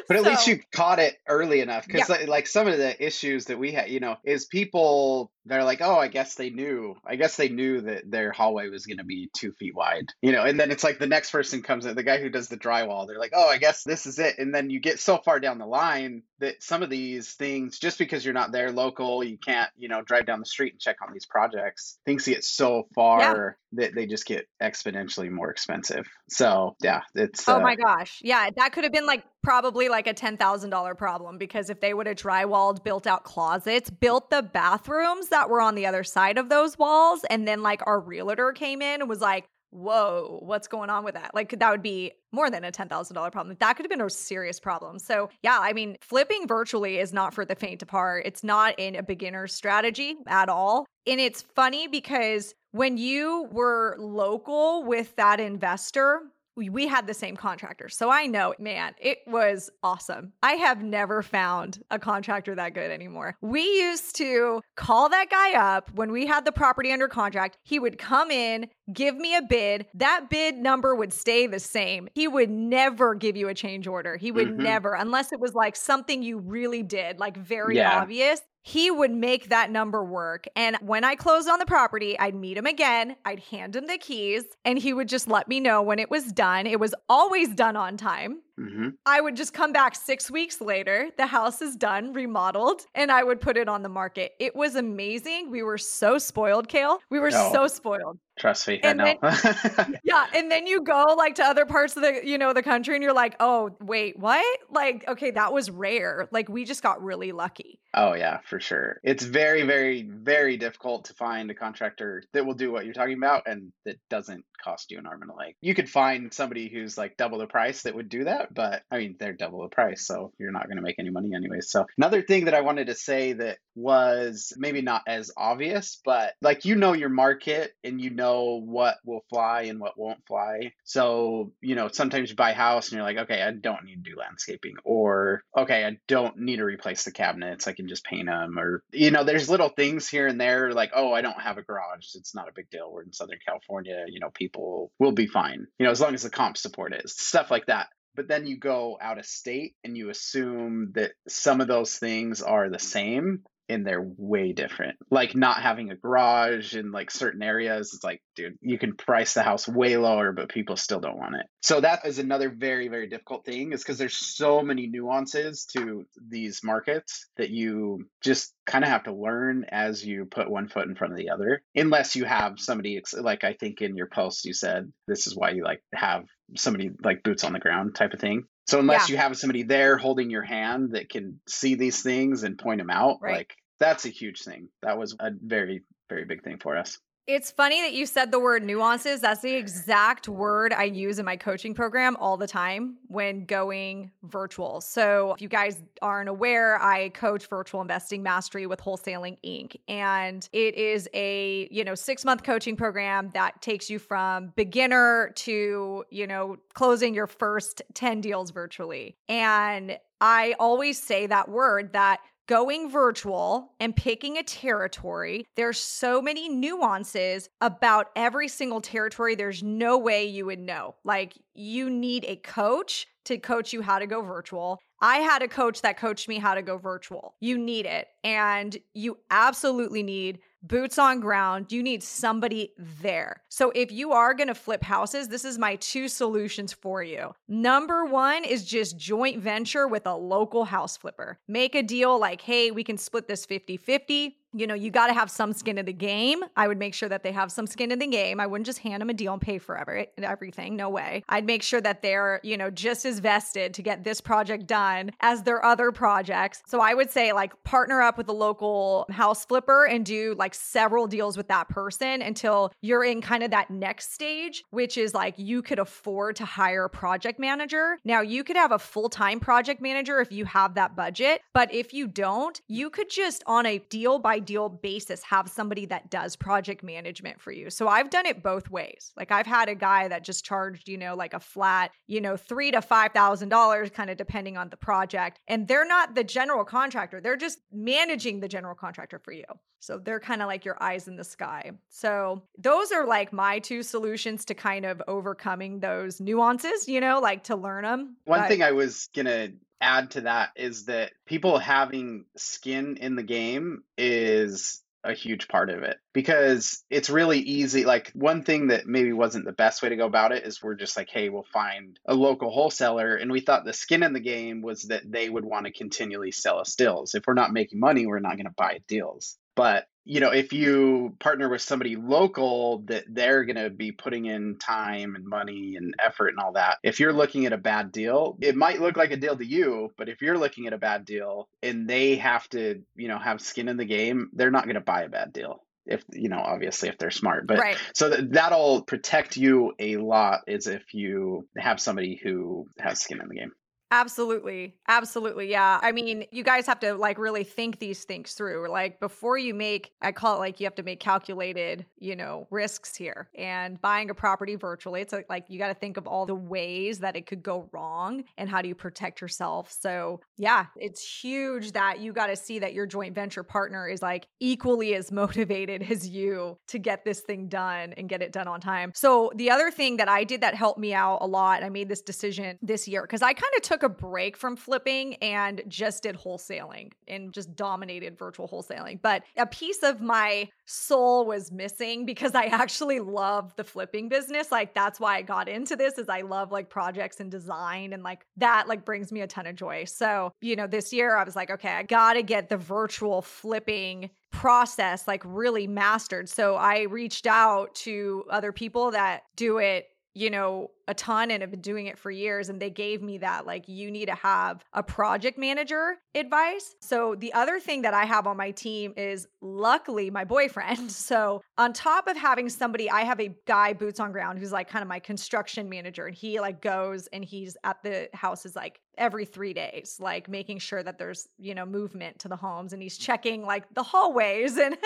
But 0.09 0.16
at 0.16 0.25
so, 0.25 0.30
least 0.30 0.47
you 0.47 0.61
caught 0.73 0.99
it 0.99 1.19
early 1.28 1.61
enough 1.61 1.87
because 1.87 2.09
yeah. 2.09 2.16
like, 2.16 2.28
like 2.28 2.47
some 2.47 2.66
of 2.66 2.78
the 2.78 3.04
issues 3.04 3.47
that 3.47 3.59
we 3.59 3.73
had, 3.73 3.90
you 3.90 4.00
know, 4.00 4.16
is 4.25 4.47
people 4.47 5.30
they're 5.50 5.64
like, 5.64 5.80
oh, 5.83 5.97
I 5.97 6.09
guess 6.09 6.35
they 6.35 6.50
knew. 6.50 6.97
I 7.04 7.16
guess 7.16 7.37
they 7.37 7.49
knew 7.49 7.80
that 7.83 8.11
their 8.11 8.33
hallway 8.33 8.69
was 8.69 8.87
going 8.87 8.99
to 8.99 9.04
be 9.04 9.30
two 9.35 9.52
feet 9.52 9.75
wide, 9.75 10.12
you 10.23 10.33
know. 10.33 10.45
And 10.45 10.59
then 10.59 10.71
it's 10.71 10.85
like 10.85 10.99
the 10.99 11.07
next 11.07 11.30
person 11.30 11.62
comes 11.62 11.87
in, 11.87 11.95
the 11.95 12.02
guy 12.02 12.19
who 12.19 12.30
does 12.30 12.49
the 12.49 12.57
drywall. 12.57 13.07
They're 13.07 13.19
like, 13.19 13.33
oh, 13.35 13.49
I 13.49 13.59
guess 13.59 13.83
this 13.85 14.07
is 14.07 14.19
it. 14.19 14.38
And 14.38 14.54
then 14.54 14.71
you 14.71 14.80
get 14.80 15.00
so 15.00 15.19
far 15.19 15.40
down 15.40 15.59
the 15.59 15.66
line 15.66 16.23
that 16.38 16.62
some 16.62 16.83
of 16.83 16.90
these 16.90 17.33
things, 17.35 17.78
just 17.78 17.99
because 17.99 18.25
you're 18.25 18.35
not 18.35 18.52
there 18.52 18.73
local, 18.73 19.23
you 19.23 19.38
can't, 19.38 19.71
you 19.76 19.88
know, 19.88 20.02
drive 20.02 20.26
down 20.26 20.40
the 20.40 20.47
street 20.47 20.73
and 20.73 20.80
check 20.80 20.97
on 21.07 21.12
these 21.12 21.26
projects. 21.26 21.99
Things 22.04 22.25
get 22.25 22.45
so 22.45 22.88
far 22.95 23.57
yeah. 23.73 23.85
that 23.85 23.95
they 23.95 24.07
just 24.07 24.26
get 24.26 24.49
exponentially 24.62 25.30
more 25.30 25.50
expensive. 25.50 26.07
So 26.28 26.76
yeah, 26.80 27.02
it's. 27.14 27.49
Oh 27.49 27.57
uh, 27.57 27.61
my 27.61 27.76
gosh, 27.76 28.21
yeah, 28.23 28.49
that 28.57 28.73
could 28.73 28.85
have 28.85 28.92
been 28.92 29.07
like 29.07 29.25
probably 29.42 29.88
like 29.88 30.07
a 30.07 30.14
$10,000 30.14 30.99
problem 30.99 31.38
because 31.38 31.71
if 31.71 31.80
they 31.80 31.95
would 31.95 32.07
have 32.07 32.16
drywalled, 32.16 32.85
built 32.85 33.07
out 33.07 33.25
closets, 33.25 33.88
built 33.88 34.30
the 34.30 34.42
bathrooms 34.42 35.28
that 35.40 35.49
were 35.49 35.61
on 35.61 35.75
the 35.75 35.87
other 35.87 36.04
side 36.04 36.37
of 36.37 36.50
those 36.50 36.78
walls, 36.78 37.25
and 37.30 37.49
then 37.49 37.62
like 37.62 37.82
our 37.87 37.99
realtor 37.99 38.52
came 38.52 38.82
in 38.82 39.00
and 39.00 39.09
was 39.09 39.20
like, 39.20 39.47
whoa, 39.70 40.40
what's 40.42 40.68
going 40.68 40.90
on 40.90 41.02
with 41.04 41.14
that? 41.14 41.35
Like 41.35 41.59
that 41.59 41.70
would 41.70 41.82
be 41.82 42.12
more 42.32 42.50
than 42.50 42.64
a 42.64 42.73
$10,000 42.73 43.32
problem. 43.32 43.56
That 43.59 43.75
could 43.75 43.85
have 43.85 43.90
been 43.90 44.00
a 44.00 44.11
serious 44.11 44.61
problem. 44.61 44.99
So, 44.99 45.30
yeah, 45.42 45.59
I 45.61 45.73
mean, 45.73 45.97
flipping 46.02 46.47
virtually 46.47 46.99
is 46.99 47.12
not 47.12 47.32
for 47.32 47.44
the 47.44 47.54
faint 47.54 47.80
of 47.80 47.88
heart. 47.88 48.25
It's 48.26 48.44
not 48.44 48.78
in 48.78 48.97
a 48.97 49.02
beginner 49.02 49.47
strategy 49.47 50.16
at 50.26 50.49
all. 50.49 50.87
And 51.06 51.20
it's 51.20 51.42
funny 51.54 51.87
because 51.87 52.52
when 52.73 52.99
you 52.99 53.49
were 53.50 53.97
local 53.99 54.85
with 54.85 55.14
that 55.16 55.40
investor, 55.40 56.20
we 56.69 56.87
had 56.87 57.07
the 57.07 57.14
same 57.14 57.37
contractor. 57.37 57.88
So 57.88 58.11
I 58.11 58.26
know, 58.26 58.55
man, 58.59 58.95
it 59.00 59.19
was 59.26 59.71
awesome. 59.83 60.33
I 60.43 60.52
have 60.52 60.83
never 60.83 61.23
found 61.23 61.83
a 61.90 61.99
contractor 61.99 62.55
that 62.55 62.75
good 62.75 62.90
anymore. 62.90 63.37
We 63.40 63.62
used 63.62 64.17
to 64.17 64.61
call 64.76 65.09
that 65.09 65.31
guy 65.31 65.55
up 65.55 65.90
when 65.95 66.12
we 66.12 66.26
had 66.26 66.45
the 66.45 66.52
property 66.52 66.93
under 66.93 67.09
contract. 67.09 67.59
He 67.62 67.79
would 67.79 67.99
come 67.99 68.31
in, 68.31 68.69
give 68.93 69.17
me 69.17 69.37
a 69.37 69.43
bid. 69.43 69.87
That 69.95 70.29
bid 70.31 70.57
number 70.57 70.95
would 70.95 71.12
stay 71.12 71.47
the 71.47 71.61
same. 71.61 72.09
He 72.14 72.29
would 72.29 72.50
never 72.50 73.14
give 73.14 73.37
you 73.37 73.49
a 73.49 73.55
change 73.55 73.87
order. 73.87 74.17
He 74.17 74.33
would 74.33 74.49
mm-hmm. 74.49 74.62
never, 74.62 74.95
unless 74.95 75.33
it 75.33 75.40
was 75.40 75.55
like 75.55 75.76
something 75.76 76.23
you 76.23 76.38
really 76.38 76.83
did, 76.83 77.19
like 77.19 77.37
very 77.37 77.76
yeah. 77.76 78.00
obvious 78.00 78.40
he 78.62 78.90
would 78.90 79.11
make 79.11 79.49
that 79.49 79.71
number 79.71 80.05
work. 80.05 80.47
And 80.55 80.76
when 80.81 81.05
I 81.05 81.14
closed 81.14 81.49
on 81.49 81.59
the 81.59 81.67
property, 81.67 82.19
I'd 82.19 82.35
meet 82.35 82.57
him 82.57 82.67
again. 82.67 83.17
I'd 83.25 83.40
hand 83.40 83.76
him 83.76 83.87
the 83.87 83.99
keys 83.99 84.45
and 84.64 84.79
he 84.79 84.93
would 84.93 85.09
just 85.09 85.29
let 85.29 85.49
me 85.49 85.61
know 85.61 85.83
when 85.83 85.99
it 85.99 86.11
was 86.11 86.33
done. 86.33 86.67
It 86.67 86.81
was 86.81 86.95
always 87.09 87.55
done 87.55 87.76
on 87.76 87.97
time. 87.97 88.43
Mm-hmm. 88.61 88.88
I 89.07 89.21
would 89.21 89.37
just 89.37 89.55
come 89.55 89.73
back 89.73 89.95
six 89.95 90.31
weeks 90.31 90.61
later. 90.61 91.09
The 91.17 91.26
house 91.26 91.62
is 91.62 91.76
done, 91.76 92.12
remodeled, 92.12 92.83
and 92.95 93.11
I 93.11 93.25
would 93.25 93.40
put 93.40 93.57
it 93.57 93.69
on 93.69 93.83
the 93.83 93.88
market. 93.88 94.33
It 94.38 94.55
was 94.55 94.76
amazing. 94.76 95.50
We 95.50 95.62
were 95.62 95.79
so 95.79 96.19
spoiled, 96.19 96.69
Kale. 96.69 96.99
We 97.11 97.19
were 97.19 97.31
oh. 97.33 97.52
so 97.52 97.67
spoiled. 97.67 98.19
Trust 98.38 98.69
me, 98.69 98.81
and 98.83 99.02
I 99.02 99.19
know. 99.23 99.31
Then, 99.76 99.99
yeah, 100.05 100.26
and 100.35 100.50
then 100.50 100.67
you 100.67 100.83
go 100.83 101.14
like 101.17 101.35
to 101.35 101.45
other 101.45 101.67
parts 101.67 101.95
of 101.97 102.02
the 102.02 102.21
you 102.25 102.38
know 102.38 102.55
the 102.55 102.62
country, 102.62 102.95
and 102.95 103.02
you're 103.02 103.12
like, 103.12 103.37
oh 103.38 103.76
wait, 103.81 104.19
what? 104.19 104.45
Like, 104.71 105.05
okay, 105.09 105.31
that 105.33 105.52
was 105.52 105.71
rare. 105.71 106.26
Like 106.33 106.49
we 106.49 106.64
just 106.64 106.83
got 106.83 107.02
really 107.02 107.33
lucky. 107.33 107.81
Oh 107.93 108.14
yeah, 108.14 108.38
for 108.45 108.61
sure. 108.61 109.00
It's 109.02 109.25
very, 109.25 109.62
very, 109.62 110.02
very 110.02 110.57
difficult 110.57 111.07
to 111.07 111.14
find 111.14 111.50
a 111.50 111.55
contractor 111.55 112.23
that 112.33 112.47
will 112.47 112.55
do 112.55 112.71
what 112.71 112.85
you're 112.85 112.95
talking 112.95 113.17
about 113.17 113.43
and 113.47 113.73
that 113.85 113.97
doesn't 114.09 114.45
cost 114.62 114.90
you 114.90 114.99
an 114.99 115.07
arm 115.07 115.23
and 115.23 115.31
a 115.31 115.35
leg. 115.35 115.55
You 115.61 115.75
could 115.75 115.90
find 115.90 116.33
somebody 116.33 116.69
who's 116.69 116.97
like 116.97 117.17
double 117.17 117.38
the 117.38 117.47
price 117.47 117.83
that 117.83 117.95
would 117.95 118.09
do 118.09 118.25
that, 118.25 118.50
but 118.52 118.83
I 118.90 118.99
mean 118.99 119.16
they're 119.19 119.33
double 119.33 119.62
the 119.62 119.69
price, 119.69 120.07
so 120.07 120.33
you're 120.38 120.52
not 120.52 120.66
going 120.66 120.76
to 120.76 120.83
make 120.83 120.99
any 120.99 121.11
money 121.11 121.33
anyway. 121.35 121.61
So 121.61 121.87
another 121.97 122.23
thing 122.23 122.47
that 122.47 122.54
I 122.54 122.61
wanted 122.61 122.87
to 122.88 122.95
say 122.95 123.33
that 123.35 123.59
was 123.75 124.52
maybe 124.57 124.83
not 124.83 125.02
as 125.07 125.30
obvious, 125.37 126.00
but 126.04 126.35
like 126.42 126.64
you 126.64 126.75
know 126.75 126.92
your 126.92 127.09
market 127.09 127.73
and 127.85 128.00
you 128.00 128.11
know 128.11 128.61
what 128.62 128.97
will 129.04 129.25
fly 129.30 129.62
and 129.62 129.80
what 129.80 129.99
won't 129.99 130.26
fly. 130.26 130.73
So, 130.85 131.52
you 131.61 131.75
know, 131.75 131.88
sometimes 131.92 132.30
you 132.30 132.37
buy 132.37 132.50
a 132.50 132.54
house 132.54 132.88
and 132.88 132.97
you're 132.97 133.04
like, 133.04 133.19
okay, 133.19 133.42
I 133.42 133.52
don't 133.52 133.85
need 133.85 134.04
to 134.04 134.11
do 134.11 134.16
landscaping 134.19 134.75
or 134.85 135.42
okay, 135.57 135.85
I 135.85 135.99
don't 136.09 136.38
need 136.38 136.57
to 136.57 136.64
replace 136.64 137.04
the 137.04 137.12
cabinets. 137.12 137.69
I 137.69 137.73
can 137.73 137.88
just 137.88 138.04
paint 138.04 138.26
them 138.26 138.59
or 138.59 138.83
you 138.92 139.11
know, 139.11 139.25
there's 139.25 139.49
little 139.49 139.69
things 139.69 140.09
here 140.09 140.26
and 140.26 140.40
there 140.40 140.73
like, 140.73 140.90
oh, 140.95 141.12
I 141.12 141.23
don't 141.23 141.40
have 141.40 141.59
a 141.59 141.62
garage. 141.62 142.14
It's 142.14 142.35
not 142.35 142.49
a 142.49 142.52
big 142.54 142.71
deal. 142.71 142.90
We're 142.90 143.02
in 143.02 143.12
Southern 143.12 143.38
California, 143.47 144.04
you 144.09 144.21
know, 144.21 144.30
people 144.30 144.92
will 144.99 145.12
be 145.12 145.26
fine. 145.26 145.66
You 145.78 145.87
know, 145.87 145.92
as 145.92 146.00
long 146.00 146.14
as 146.14 146.23
the 146.23 146.30
comp 146.30 146.57
support 146.57 146.95
is. 146.95 147.14
Stuff 147.16 147.50
like 147.50 147.66
that 147.66 147.88
but 148.14 148.29
then 148.29 148.47
you 148.47 148.59
go 148.59 148.99
out 149.00 149.19
of 149.19 149.26
state 149.26 149.75
and 149.85 149.97
you 149.97 150.11
assume 150.11 150.93
that 150.95 151.12
some 151.29 151.61
of 151.61 151.69
those 151.69 151.97
things 151.97 152.43
are 152.43 152.69
the 152.69 152.79
same 152.79 153.43
and 153.71 153.87
they're 153.87 154.05
way 154.17 154.52
different. 154.52 154.99
Like 155.11 155.37
not 155.37 155.62
having 155.62 155.90
a 155.90 155.97
garage 155.97 156.75
in 156.75 156.90
like 156.90 157.11
certain 157.11 157.43
areas, 157.43 157.93
it's 157.95 158.02
like, 158.02 158.21
dude, 158.35 158.59
you 158.61 158.79
can 158.79 158.97
price 158.97 159.35
the 159.35 159.45
house 159.45 159.69
way 159.69 159.97
lower, 159.97 160.33
but 160.33 160.49
people 160.49 160.76
still 160.76 160.99
don't 160.99 161.17
want 161.17 161.37
it. 161.37 161.47
So 161.62 161.81
that 161.81 162.05
is 162.05 162.19
another 162.19 162.50
very, 162.50 162.88
very 162.88 163.09
difficult 163.09 163.45
thing 163.45 163.73
is 163.73 163.81
because 163.81 163.97
there's 163.97 164.17
so 164.17 164.61
many 164.62 164.88
nuances 164.88 165.67
to 165.76 166.05
these 166.29 166.62
markets 166.64 167.29
that 167.37 167.50
you 167.50 168.09
just 168.23 168.52
kind 168.70 168.84
of 168.84 168.90
have 168.90 169.02
to 169.04 169.12
learn 169.12 169.64
as 169.68 170.04
you 170.04 170.24
put 170.24 170.48
one 170.48 170.68
foot 170.68 170.86
in 170.86 170.94
front 170.94 171.12
of 171.12 171.18
the 171.18 171.30
other, 171.30 171.62
unless 171.74 172.14
you 172.14 172.24
have 172.24 172.60
somebody 172.60 173.02
like 173.20 173.42
I 173.42 173.54
think 173.54 173.82
in 173.82 173.96
your 173.96 174.06
post 174.06 174.44
you 174.44 174.54
said 174.54 174.92
this 175.08 175.26
is 175.26 175.36
why 175.36 175.50
you 175.50 175.64
like 175.64 175.82
have 175.92 176.24
somebody 176.56 176.90
like 177.02 177.24
boots 177.24 177.42
on 177.42 177.52
the 177.52 177.58
ground 177.58 177.96
type 177.96 178.14
of 178.14 178.20
thing. 178.20 178.44
So 178.68 178.78
unless 178.78 179.08
yeah. 179.08 179.14
you 179.14 179.18
have 179.18 179.36
somebody 179.36 179.64
there 179.64 179.96
holding 179.96 180.30
your 180.30 180.44
hand 180.44 180.92
that 180.92 181.08
can 181.08 181.40
see 181.48 181.74
these 181.74 182.02
things 182.02 182.44
and 182.44 182.56
point 182.56 182.78
them 182.78 182.90
out, 182.90 183.18
right. 183.20 183.38
like 183.38 183.54
that's 183.80 184.04
a 184.04 184.10
huge 184.10 184.42
thing. 184.42 184.68
That 184.82 184.98
was 184.98 185.16
a 185.18 185.30
very 185.42 185.82
very 186.08 186.24
big 186.24 186.44
thing 186.44 186.58
for 186.58 186.76
us. 186.76 186.98
It's 187.32 187.52
funny 187.52 187.80
that 187.80 187.92
you 187.92 188.06
said 188.06 188.32
the 188.32 188.40
word 188.40 188.64
nuances. 188.64 189.20
That's 189.20 189.40
the 189.40 189.54
exact 189.54 190.28
word 190.28 190.72
I 190.72 190.82
use 190.82 191.20
in 191.20 191.25
my 191.25 191.37
coaching 191.37 191.75
program 191.75 192.16
all 192.16 192.37
the 192.37 192.49
time 192.49 192.96
when 193.06 193.44
going 193.44 194.10
virtual. 194.25 194.80
So, 194.80 195.34
if 195.34 195.40
you 195.40 195.49
guys 195.49 195.80
aren't 196.02 196.28
aware, 196.28 196.82
I 196.82 197.10
coach 197.10 197.46
virtual 197.46 197.82
investing 197.82 198.25
mastery 198.25 198.66
with 198.66 198.80
Wholesaling 198.80 199.38
Inc. 199.46 199.76
And 199.87 200.49
it 200.52 200.75
is 200.75 201.08
a, 201.14 201.68
you 201.70 201.84
know, 201.84 201.92
6-month 201.92 202.42
coaching 202.42 202.75
program 202.75 203.30
that 203.34 203.62
takes 203.62 203.88
you 203.88 204.00
from 204.00 204.52
beginner 204.56 205.30
to, 205.37 206.04
you 206.10 206.26
know, 206.26 206.56
closing 206.75 207.14
your 207.14 207.28
first 207.28 207.80
10 207.94 208.22
deals 208.22 208.50
virtually. 208.50 209.14
And 209.28 210.00
I 210.20 210.56
always 210.58 211.00
say 211.00 211.28
that 211.28 211.49
word 211.49 211.92
that 211.92 212.18
going 212.50 212.90
virtual 212.90 213.71
and 213.78 213.95
picking 213.95 214.37
a 214.37 214.42
territory, 214.42 215.47
there's 215.54 215.78
so 215.78 216.21
many 216.21 216.49
nuances 216.49 217.49
about 217.61 218.09
every 218.16 218.49
single 218.49 218.80
territory. 218.80 219.37
There's 219.37 219.62
no 219.62 219.97
way 219.97 220.25
you 220.25 220.47
would 220.47 220.59
know. 220.59 220.97
Like, 221.04 221.35
you 221.54 221.88
need 221.88 222.25
a 222.26 222.35
coach 222.35 223.07
to 223.26 223.38
coach 223.38 223.73
you 223.73 223.83
how 223.83 224.00
to 224.00 224.07
go 224.09 224.23
virtual. 224.23 224.80
I 225.00 225.19
had 225.19 225.42
a 225.42 225.49
coach 225.49 225.83
that 225.83 225.97
coached 225.97 226.28
me 226.28 226.38
how 226.38 226.54
to 226.54 226.62
go 226.62 226.76
virtual. 226.76 227.37
You 227.38 227.57
need 227.57 227.87
it. 227.87 228.09
And 228.25 228.76
you 228.95 229.19
absolutely 229.30 230.02
need 230.02 230.40
boots 230.62 230.99
on 230.99 231.21
ground. 231.21 231.73
You 231.73 231.83
need 231.83 232.02
somebody 232.02 232.73
there. 232.79 233.43
So 233.49 233.71
if 233.75 233.90
you 233.90 234.12
are 234.12 234.35
going 234.35 234.49
to 234.49 234.55
flip 234.55 234.83
houses, 234.83 235.29
this 235.29 235.45
is 235.45 235.59
my 235.59 235.76
two 235.76 236.09
solutions 236.09 236.73
for 236.73 237.02
you. 237.02 237.35
Number 237.49 238.05
one 238.05 238.45
is 238.45 238.64
just 238.64 238.97
joint 238.97 239.40
venture 239.40 239.88
with 239.88 240.07
a 240.07 240.14
local 240.14 240.64
house 240.64 240.97
flipper. 240.97 241.38
Make 241.49 241.75
a 241.75 241.83
deal 241.83 242.19
like, 242.19 242.43
hey, 242.43 242.71
we 242.71 242.85
can 242.85 242.99
split 242.99 243.29
this 243.29 243.47
50 243.47 243.76
50 243.76 244.37
you 244.52 244.66
know, 244.66 244.75
you 244.75 244.90
got 244.90 245.07
to 245.07 245.12
have 245.12 245.30
some 245.30 245.52
skin 245.52 245.78
in 245.78 245.87
the 245.87 245.92
game. 245.92 246.42
I 246.57 246.69
would 246.69 246.78
make 246.78 246.95
sure 246.95 247.09
that 247.09 247.23
they 247.23 247.33
have 247.33 247.52
some 247.52 247.66
skin 247.66 247.92
in 247.92 247.99
the 247.99 248.07
game. 248.07 248.40
I 248.40 248.47
wouldn't 248.47 248.66
just 248.66 248.80
hand 248.80 249.00
them 249.00 249.11
a 249.11 249.14
deal 249.14 249.33
and 249.33 249.40
pay 249.40 249.59
for 249.59 249.78
every, 249.78 250.09
everything. 250.19 250.76
No 250.76 250.88
way. 250.88 251.25
I'd 251.28 251.47
make 251.47 251.62
sure 251.62 251.80
that 251.80 252.02
they're, 252.02 252.40
you 252.42 252.57
know, 252.57 252.71
just 252.71 253.04
as 253.04 253.21
vested 253.21 253.75
to 253.75 253.83
get 253.83 254.04
this 254.04 254.21
project 254.21 254.66
done 254.66 255.12
as 255.21 255.42
their 255.42 255.64
other 255.64 255.92
projects. 255.92 256.62
So 256.66 256.80
I 256.80 256.95
would 256.95 257.11
say, 257.11 257.33
like, 257.33 257.52
partner 257.62 258.02
up 258.02 258.19
with 258.19 258.28
a 258.28 258.33
local 258.33 259.07
house 259.11 259.45
flipper 259.45 259.85
and 259.85 260.04
do 260.04 260.35
like 260.38 260.54
several 260.54 261.07
deals 261.07 261.37
with 261.37 261.49
that 261.49 261.69
person 261.69 262.23
until 262.23 262.73
you're 262.80 263.04
in 263.04 263.21
kind 263.21 263.42
of 263.42 263.50
that 263.52 263.71
next 263.71 264.12
stage, 264.12 264.64
which 264.71 264.99
is 264.99 265.14
like 265.14 265.35
you 265.37 265.62
could 265.62 265.78
afford 265.78 266.37
to 266.37 266.45
hire 266.45 266.85
a 266.85 266.90
project 266.90 267.38
manager. 267.38 267.99
Now, 268.04 268.21
you 268.21 268.45
could 268.45 268.57
have 268.57 268.73
a 268.73 268.78
full 268.78 269.09
time 269.09 269.40
project 269.40 269.80
manager 269.80 270.21
if 270.21 270.33
you 270.33 270.45
have 270.47 270.75
that 270.75 270.97
budget. 270.97 271.42
But 271.54 271.73
if 271.73 271.92
you 271.92 272.09
don't, 272.09 272.61
you 272.69 272.90
could 272.90 273.11
just 273.11 273.42
on 273.47 273.66
a 273.66 273.78
deal 273.78 274.19
by 274.19 274.39
ideal 274.40 274.68
basis 274.68 275.23
have 275.23 275.49
somebody 275.49 275.85
that 275.87 276.11
does 276.11 276.35
project 276.35 276.82
management 276.82 277.40
for 277.40 277.52
you. 277.52 277.68
So 277.68 277.88
I've 277.88 278.11
done 278.11 278.26
it 278.26 278.42
both 278.42 278.70
ways. 278.70 279.12
Like 279.16 279.30
I've 279.30 279.47
had 279.47 279.68
a 279.68 279.75
guy 279.75 280.09
that 280.09 280.25
just 280.25 280.44
charged, 280.44 280.88
you 280.88 280.97
know, 280.97 281.14
like 281.14 281.35
a 281.35 281.40
flat, 281.40 281.90
you 282.06 282.20
know, 282.20 282.37
three 282.37 282.70
to 282.70 282.80
five 282.80 283.12
thousand 283.12 283.50
dollars, 283.50 283.90
kind 283.90 284.09
of 284.09 284.16
depending 284.16 284.56
on 284.56 284.70
the 284.70 284.76
project. 284.76 285.40
And 285.47 285.68
they're 285.68 285.87
not 285.87 286.14
the 286.14 286.25
general 286.25 286.64
contractor, 286.64 287.20
they're 287.20 287.37
just 287.37 287.59
managing 287.70 288.40
the 288.40 288.49
general 288.49 288.75
contractor 288.75 289.18
for 289.18 289.32
you. 289.32 289.44
So 289.80 289.99
they're 289.99 290.20
kind 290.20 290.42
of 290.42 290.49
like 290.49 290.64
your 290.64 290.82
eyes 290.82 291.09
in 291.09 291.16
the 291.16 291.25
sky. 291.25 291.73
So 291.88 292.42
those 292.59 292.92
are 292.92 293.06
like 293.06 293.32
my 293.32 293.59
two 293.59 293.82
solutions 293.82 294.44
to 294.47 294.54
kind 294.54 294.85
of 294.85 295.02
overcoming 295.09 295.80
those 295.80 296.20
nuances, 296.20 296.87
you 296.88 297.00
know, 297.00 297.20
like 297.20 297.44
to 297.44 297.56
learn 297.56 297.85
them. 297.85 298.16
One 298.25 298.40
but- 298.40 298.49
thing 298.49 298.62
I 298.62 298.73
was 298.73 299.09
gonna 299.14 299.49
add 299.80 300.12
to 300.12 300.22
that 300.22 300.50
is 300.56 300.87
that 300.87 301.12
people 301.26 301.58
having 301.58 302.25
skin 302.37 302.96
in 302.99 303.16
the 303.16 303.22
game 303.22 303.82
is 303.96 304.82
a 305.02 305.14
huge 305.14 305.49
part 305.49 305.70
of 305.70 305.82
it 305.82 305.96
because 306.12 306.84
it's 306.90 307.08
really 307.08 307.38
easy. 307.38 307.84
Like, 307.84 308.10
one 308.14 308.42
thing 308.42 308.68
that 308.68 308.87
maybe 308.87 309.12
wasn't 309.12 309.46
the 309.46 309.52
best 309.52 309.82
way 309.82 309.88
to 309.88 309.96
go 309.96 310.06
about 310.06 310.32
it 310.32 310.44
is 310.44 310.62
we're 310.62 310.75
just 310.75 310.96
like, 310.96 311.08
hey, 311.08 311.28
we'll 311.28 311.46
find 311.52 311.99
a 312.06 312.14
local 312.14 312.50
wholesaler. 312.50 313.16
And 313.16 313.32
we 313.32 313.40
thought 313.40 313.64
the 313.64 313.72
skin 313.72 314.02
in 314.02 314.12
the 314.12 314.20
game 314.20 314.62
was 314.62 314.82
that 314.84 315.10
they 315.10 315.28
would 315.28 315.44
want 315.44 315.66
to 315.66 315.72
continually 315.72 316.32
sell 316.32 316.59
us 316.59 316.74
deals. 316.74 317.14
If 317.14 317.26
we're 317.26 317.35
not 317.35 317.52
making 317.52 317.81
money, 317.81 318.07
we're 318.07 318.18
not 318.20 318.37
going 318.37 318.46
to 318.46 318.55
buy 318.57 318.81
deals. 318.88 319.38
But 319.57 319.87
you 320.11 320.18
know, 320.18 320.31
if 320.31 320.53
you 320.53 321.14
partner 321.20 321.49
with 321.49 321.62
somebody 321.62 321.94
local 321.94 322.83
that 322.87 323.05
they're 323.09 323.44
going 323.44 323.55
to 323.55 323.70
be 323.70 323.92
putting 323.92 324.27
in 324.27 324.59
time 324.59 325.14
and 325.14 325.25
money 325.25 325.77
and 325.77 325.94
effort 326.05 326.31
and 326.31 326.40
all 326.40 326.55
that, 326.55 326.79
if 326.83 326.99
you're 326.99 327.12
looking 327.12 327.46
at 327.46 327.53
a 327.53 327.57
bad 327.57 327.92
deal, 327.92 328.37
it 328.40 328.57
might 328.57 328.81
look 328.81 328.96
like 328.96 329.12
a 329.12 329.16
deal 329.16 329.37
to 329.37 329.46
you, 329.46 329.92
but 329.96 330.09
if 330.09 330.20
you're 330.20 330.37
looking 330.37 330.66
at 330.66 330.73
a 330.73 330.79
bad 330.79 331.05
deal 331.05 331.49
and 331.62 331.88
they 331.88 332.16
have 332.16 332.49
to, 332.49 332.83
you 332.96 333.07
know, 333.07 333.20
have 333.20 333.40
skin 333.40 333.68
in 333.68 333.77
the 333.77 333.85
game, 333.85 334.31
they're 334.33 334.51
not 334.51 334.64
going 334.64 334.75
to 334.75 334.81
buy 334.81 335.03
a 335.03 335.09
bad 335.09 335.33
deal. 335.33 335.62
If 335.87 336.05
you 336.12 336.29
know 336.29 336.38
obviously 336.38 336.90
if 336.90 336.99
they're 336.99 337.11
smart 337.11 337.46
but 337.46 337.59
right. 337.59 337.77
so 337.94 338.11
that, 338.11 338.33
that'll 338.33 338.83
protect 338.83 339.38
you 339.38 339.73
a 339.79 339.96
lot 339.96 340.40
is 340.46 340.66
if 340.66 340.92
you 340.92 341.49
have 341.57 341.81
somebody 341.81 342.20
who 342.23 342.66
has 342.79 343.01
skin 343.01 343.20
in 343.20 343.29
the 343.29 343.35
game 343.35 343.53
Absolutely. 343.92 344.76
Absolutely. 344.87 345.50
Yeah. 345.50 345.81
I 345.83 345.90
mean, 345.90 346.24
you 346.31 346.44
guys 346.44 346.64
have 346.66 346.79
to 346.81 346.94
like 346.94 347.18
really 347.18 347.42
think 347.42 347.81
these 347.81 348.05
things 348.05 348.35
through. 348.35 348.68
Like 348.70 349.00
before 349.00 349.37
you 349.37 349.53
make, 349.53 349.90
I 350.00 350.12
call 350.12 350.37
it 350.37 350.38
like 350.38 350.61
you 350.61 350.66
have 350.66 350.76
to 350.76 350.85
make 350.85 351.00
calculated, 351.00 351.87
you 351.98 352.14
know, 352.14 352.46
risks 352.50 352.94
here. 352.94 353.29
And 353.35 353.81
buying 353.81 354.09
a 354.09 354.14
property 354.14 354.55
virtually, 354.55 355.00
it's 355.00 355.12
like 355.29 355.46
you 355.48 355.59
got 355.59 355.68
to 355.68 355.74
think 355.74 355.96
of 355.96 356.07
all 356.07 356.24
the 356.24 356.37
ways 356.37 357.00
that 357.00 357.16
it 357.16 357.26
could 357.26 357.42
go 357.42 357.68
wrong 357.72 358.22
and 358.38 358.48
how 358.48 358.62
do 358.62 358.68
you 358.68 358.76
protect 358.76 359.20
yourself. 359.20 359.74
So, 359.81 360.20
yeah, 360.37 360.66
it's 360.76 361.05
huge 361.05 361.72
that 361.72 361.98
you 361.98 362.12
got 362.12 362.29
to 362.29 362.37
see 362.37 362.61
that 362.61 362.74
your 362.74 362.87
joint 362.87 363.14
venture 363.14 363.42
partner 363.42 363.88
is 363.88 364.03
like 364.03 364.29
equally 364.38 364.94
as 364.94 365.11
motivated 365.20 365.83
as 365.90 366.09
you 366.09 366.59
to 366.68 366.79
get 366.79 367.05
this 367.05 367.20
thing 367.20 367.48
done 367.48 367.92
and 367.96 368.09
get 368.09 368.22
it 368.22 368.31
done 368.31 368.46
on 368.46 368.61
time. 368.61 368.92
So, 368.94 369.33
the 369.35 369.50
other 369.50 369.72
thing 369.72 369.96
that 369.96 370.09
I 370.09 370.22
did 370.22 370.42
that 370.42 370.55
helped 370.55 370.79
me 370.79 370.94
out 370.94 371.18
a 371.22 371.26
lot, 371.26 371.64
I 371.64 371.70
made 371.70 371.88
this 371.88 372.03
decision 372.03 372.57
this 372.62 372.87
year 372.87 373.03
because 373.03 373.22
I 373.22 373.33
kind 373.33 373.53
of 373.57 373.62
took 373.62 373.80
took 373.81 373.90
a 373.90 373.95
break 373.95 374.37
from 374.37 374.57
flipping 374.57 375.14
and 375.16 375.62
just 375.69 376.03
did 376.03 376.16
wholesaling 376.16 376.93
and 377.09 377.33
just 377.33 377.55
dominated 377.57 378.19
virtual 378.19 378.49
wholesaling. 378.49 379.01
But 379.01 379.23
a 379.37 379.47
piece 379.47 379.83
of 379.83 380.01
my 380.01 380.49
soul 380.66 381.27
was 381.27 381.51
missing 381.51 382.07
because 382.07 382.35
I 382.35 382.45
actually 382.47 383.01
love 383.01 383.55
the 383.57 383.64
flipping 383.64 384.09
business. 384.09 384.53
Like 384.53 384.75
that's 384.75 385.01
why 385.01 385.16
I 385.16 385.23
got 385.23 385.49
into 385.49 385.77
this 385.77 385.99
is 385.99 386.09
I 386.09 386.23
love 386.23 386.53
like 386.53 386.69
projects 386.69 387.21
and 387.21 387.31
design 387.31 387.93
and 387.93 388.03
like 388.03 388.27
that 388.37 388.69
like 388.69 388.85
brings 388.85 389.12
me 389.12 389.21
a 389.21 389.27
ton 389.27 389.47
of 389.47 389.57
joy. 389.57 389.85
So, 389.85 390.33
you 390.40 390.57
know, 390.57 390.66
this 390.66 390.93
year 390.93 391.16
I 391.16 391.25
was 391.25 391.37
like, 391.37 391.51
okay, 391.51 391.73
I 391.73 391.83
got 391.83 392.14
to 392.14 392.23
get 392.23 392.49
the 392.49 392.57
virtual 392.57 393.23
flipping 393.23 394.11
process 394.31 395.09
like 395.09 395.23
really 395.25 395.66
mastered. 395.66 396.29
So 396.29 396.55
I 396.57 396.83
reached 396.83 397.27
out 397.27 397.75
to 397.77 398.25
other 398.31 398.53
people 398.53 398.93
that 398.93 399.23
do 399.37 399.59
it 399.59 399.87
you 400.14 400.31
know, 400.31 400.70
a 400.88 400.94
ton 400.94 401.31
and 401.31 401.40
have 401.40 401.53
been 401.53 401.61
doing 401.61 401.87
it 401.87 401.96
for 401.96 402.11
years. 402.11 402.49
And 402.49 402.61
they 402.61 402.70
gave 402.70 403.01
me 403.01 403.18
that, 403.18 403.46
like, 403.46 403.68
you 403.68 403.90
need 403.90 404.07
to 404.07 404.14
have 404.14 404.64
a 404.73 404.83
project 404.83 405.38
manager 405.38 405.96
advice. 406.14 406.75
So, 406.81 407.14
the 407.14 407.33
other 407.33 407.61
thing 407.61 407.83
that 407.83 407.94
I 407.94 408.05
have 408.05 408.27
on 408.27 408.37
my 408.37 408.51
team 408.51 408.92
is 408.96 409.29
luckily 409.40 410.11
my 410.11 410.25
boyfriend. 410.25 410.90
So, 411.11 411.42
on 411.59 411.73
top 411.73 412.07
of 412.09 412.16
having 412.16 412.49
somebody, 412.49 412.90
I 412.90 413.03
have 413.03 413.20
a 413.20 413.35
guy 413.46 413.73
boots 413.73 414.01
on 414.01 414.12
ground 414.12 414.38
who's 414.38 414.53
like 414.53 414.68
kind 414.68 414.83
of 414.83 414.88
my 414.88 414.99
construction 414.99 415.68
manager. 415.68 416.07
And 416.07 416.14
he 416.14 416.40
like 416.40 416.61
goes 416.61 417.09
and 417.09 417.25
he's 417.25 417.57
at 417.64 417.83
the 417.83 418.09
houses 418.12 418.55
like 418.55 418.81
every 418.96 419.25
three 419.25 419.53
days, 419.53 419.96
like 419.99 420.29
making 420.29 420.59
sure 420.59 420.83
that 420.83 420.99
there's, 420.99 421.29
you 421.38 421.55
know, 421.55 421.66
movement 421.66 422.18
to 422.20 422.29
the 422.29 422.37
homes 422.37 422.73
and 422.73 422.83
he's 422.83 422.96
checking 422.99 423.44
like 423.44 423.73
the 423.75 423.83
hallways. 423.83 424.59
And, 424.70 424.77